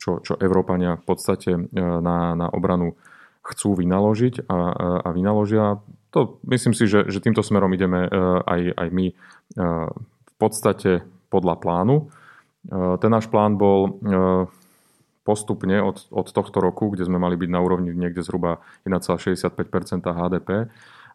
čo, 0.00 0.10
čo 0.24 0.32
Európania 0.40 0.98
v 0.98 1.04
podstate 1.04 1.50
eh, 1.54 1.60
na, 1.78 2.34
na 2.34 2.46
obranu 2.50 2.98
chcú 3.44 3.80
vynaložiť 3.80 4.44
a, 4.44 4.58
a 5.04 5.08
vynaložia. 5.16 5.80
To 6.12 6.36
myslím 6.52 6.76
si, 6.76 6.84
že, 6.84 7.08
že 7.08 7.22
týmto 7.24 7.40
smerom 7.40 7.72
ideme 7.72 8.04
eh, 8.04 8.10
aj, 8.44 8.60
aj 8.76 8.88
my 8.92 9.06
v 10.28 10.34
podstate 10.36 11.02
podľa 11.32 11.56
plánu. 11.58 12.12
Ten 13.00 13.10
náš 13.10 13.26
plán 13.32 13.56
bol 13.56 13.96
postupne 15.28 15.80
od, 15.84 16.08
od 16.08 16.28
tohto 16.32 16.60
roku, 16.60 16.88
kde 16.92 17.04
sme 17.04 17.20
mali 17.20 17.36
byť 17.36 17.50
na 17.52 17.60
úrovni 17.60 17.92
niekde 17.92 18.24
zhruba 18.24 18.64
1,65% 18.88 20.04
HDP, 20.04 20.72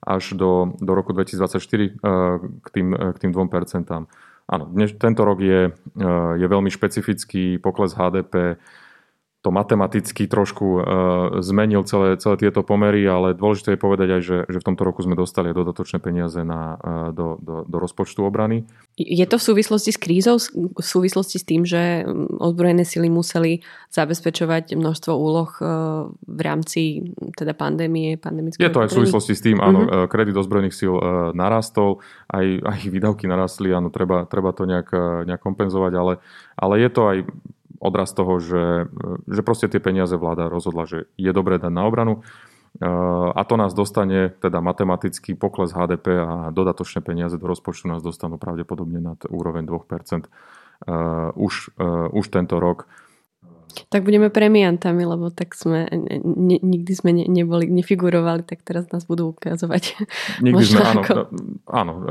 až 0.07 0.33
do, 0.33 0.73
do 0.81 0.95
roku 0.95 1.13
2024 1.13 1.83
eh, 1.83 1.89
k 2.61 2.67
tým, 2.69 2.87
eh, 2.93 3.13
k 3.13 3.17
tým 3.19 3.31
2%. 3.31 4.07
Áno, 4.43 4.65
dnes, 4.67 4.91
tento 4.99 5.23
rok 5.23 5.39
je, 5.39 5.71
eh, 5.71 6.33
je 6.35 6.47
veľmi 6.47 6.69
špecifický 6.69 7.57
pokles 7.63 7.95
HDP 7.95 8.59
to 9.43 9.51
matematicky 9.51 10.23
trošku 10.23 10.65
uh, 10.79 10.83
zmenil 11.43 11.83
celé, 11.83 12.15
celé 12.15 12.39
tieto 12.39 12.63
pomery, 12.63 13.03
ale 13.03 13.35
dôležité 13.35 13.75
je 13.75 13.79
povedať 13.83 14.07
aj, 14.15 14.21
že, 14.23 14.37
že 14.47 14.57
v 14.63 14.67
tomto 14.71 14.87
roku 14.87 15.03
sme 15.03 15.19
dostali 15.19 15.51
dodatočné 15.51 15.99
peniaze 15.99 16.39
na, 16.47 16.79
uh, 16.79 17.11
do, 17.11 17.35
do, 17.43 17.67
do 17.67 17.77
rozpočtu 17.77 18.23
obrany. 18.23 18.63
Je 18.95 19.27
to 19.27 19.35
v 19.35 19.43
súvislosti 19.43 19.91
s 19.91 19.99
krízou, 19.99 20.39
v 20.55 20.79
súvislosti 20.79 21.43
s 21.43 21.45
tým, 21.45 21.67
že 21.67 22.07
mm, 22.07 22.39
ozbrojené 22.39 22.87
sily 22.87 23.11
museli 23.11 23.59
zabezpečovať 23.91 24.79
množstvo 24.79 25.11
úloh 25.11 25.51
uh, 25.59 26.07
v 26.23 26.39
rámci 26.39 26.81
teda 27.35 27.51
pandémie, 27.51 28.15
pandemického 28.15 28.63
Je 28.63 28.71
to 28.71 28.79
aj 28.79 28.95
v 28.95 28.97
súvislosti 29.03 29.35
s 29.35 29.43
tým, 29.43 29.59
áno, 29.59 29.83
uh-huh. 29.83 30.07
kredit 30.07 30.39
ozbrojených 30.39 30.71
síl 30.71 30.95
uh, 30.95 31.35
narastol, 31.35 31.99
aj, 32.31 32.63
aj 32.63 32.79
výdavky 32.87 33.27
narastli, 33.27 33.75
áno, 33.75 33.91
treba, 33.91 34.23
treba 34.23 34.55
to 34.55 34.63
nejak, 34.63 34.87
nejak 35.27 35.43
kompenzovať, 35.43 35.91
ale, 35.99 36.13
ale 36.55 36.79
je 36.79 36.87
to 36.87 37.01
aj 37.11 37.17
odraz 37.83 38.15
toho, 38.15 38.39
že, 38.39 38.87
že 39.27 39.43
proste 39.43 39.67
tie 39.67 39.83
peniaze 39.83 40.15
vláda 40.15 40.47
rozhodla, 40.47 40.87
že 40.87 41.11
je 41.19 41.31
dobré 41.35 41.59
dať 41.59 41.71
na 41.75 41.83
obranu 41.83 42.23
a 43.35 43.41
to 43.45 43.53
nás 43.53 43.77
dostane, 43.77 44.33
teda 44.41 44.57
matematický 44.57 45.37
pokles 45.37 45.77
HDP 45.77 46.17
a 46.17 46.49
dodatočné 46.49 47.05
peniaze 47.05 47.37
do 47.37 47.45
rozpočtu 47.45 47.85
nás 47.85 48.01
dostanú 48.01 48.41
pravdepodobne 48.41 48.97
nad 48.97 49.19
úroveň 49.29 49.69
2% 49.69 50.25
už, 51.37 51.53
už 52.09 52.25
tento 52.33 52.57
rok. 52.57 52.89
Tak 53.89 54.05
budeme 54.05 54.29
premiantami, 54.29 55.03
lebo 55.03 55.33
tak 55.33 55.57
sme, 55.57 55.89
ne, 56.17 56.57
nikdy 56.61 56.91
sme 56.93 57.11
ne, 57.13 57.25
neboli, 57.25 57.67
nefigurovali, 57.69 58.45
tak 58.45 58.61
teraz 58.61 58.89
nás 58.93 59.03
budú 59.05 59.33
ukazovať. 59.33 59.83
Nikdy 60.45 60.63
sme, 60.63 60.81
áno, 60.81 61.01
ako... 61.01 61.13
áno 61.69 61.93
e, 61.93 62.03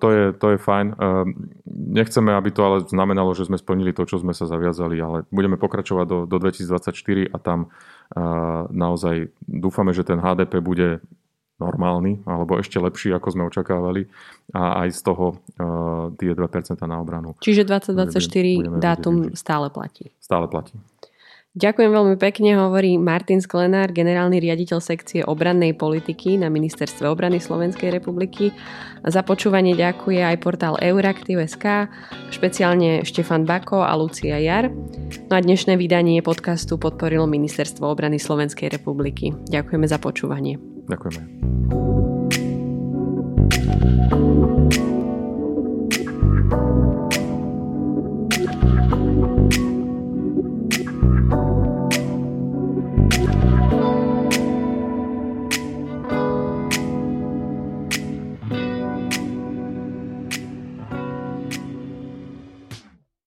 to, 0.00 0.08
je, 0.10 0.24
to 0.36 0.46
je 0.54 0.58
fajn. 0.58 0.86
E, 0.92 0.94
nechceme, 1.68 2.30
aby 2.32 2.48
to 2.50 2.60
ale 2.64 2.78
znamenalo, 2.88 3.36
že 3.36 3.46
sme 3.46 3.60
splnili 3.60 3.92
to, 3.92 4.08
čo 4.08 4.18
sme 4.18 4.32
sa 4.32 4.48
zaviazali, 4.48 4.96
ale 4.98 5.28
budeme 5.28 5.60
pokračovať 5.60 6.06
do, 6.08 6.18
do 6.24 6.36
2024 6.40 7.30
a 7.30 7.36
tam 7.38 7.58
e, 7.64 7.68
naozaj 8.72 9.32
dúfame, 9.44 9.92
že 9.92 10.06
ten 10.06 10.18
HDP 10.18 10.64
bude 10.64 11.04
normálny, 11.60 12.24
alebo 12.24 12.56
ešte 12.56 12.80
lepší, 12.80 13.12
ako 13.12 13.28
sme 13.36 13.42
očakávali 13.44 14.08
a 14.56 14.82
aj 14.82 14.88
z 14.96 15.00
toho 15.04 15.26
uh, 15.36 16.08
tie 16.16 16.32
2% 16.32 16.40
na 16.88 16.96
obranu. 16.98 17.36
Čiže 17.44 17.68
2024 17.68 18.16
budeme, 18.16 18.76
dátum 18.80 19.14
budeme 19.28 19.36
stále 19.36 19.68
platí. 19.68 20.08
Stále 20.18 20.48
platí. 20.48 20.74
Ďakujem 21.50 21.90
veľmi 21.90 22.14
pekne, 22.14 22.54
hovorí 22.62 22.94
Martin 22.94 23.42
Sklenár, 23.42 23.90
generálny 23.90 24.38
riaditeľ 24.38 24.78
sekcie 24.78 25.26
obrannej 25.26 25.74
politiky 25.74 26.38
na 26.38 26.46
Ministerstve 26.46 27.10
obrany 27.10 27.42
Slovenskej 27.42 27.90
republiky. 27.90 28.54
Za 29.02 29.26
počúvanie 29.26 29.74
ďakuje 29.74 30.22
aj 30.22 30.36
portál 30.46 30.78
Euraktiv.sk, 30.78 31.90
špeciálne 32.30 33.02
Štefan 33.02 33.50
Bako 33.50 33.82
a 33.82 33.90
Lucia 33.98 34.38
Jar. 34.38 34.70
No 35.26 35.34
a 35.34 35.42
dnešné 35.42 35.74
vydanie 35.74 36.22
podcastu 36.22 36.78
podporilo 36.78 37.26
Ministerstvo 37.26 37.82
obrany 37.82 38.22
Slovenskej 38.22 38.70
republiky. 38.70 39.34
Ďakujeme 39.50 39.90
za 39.90 39.98
počúvanie. 39.98 40.54
Ďakujeme. 40.86 41.42
thank 43.70 44.12
you 44.14 44.29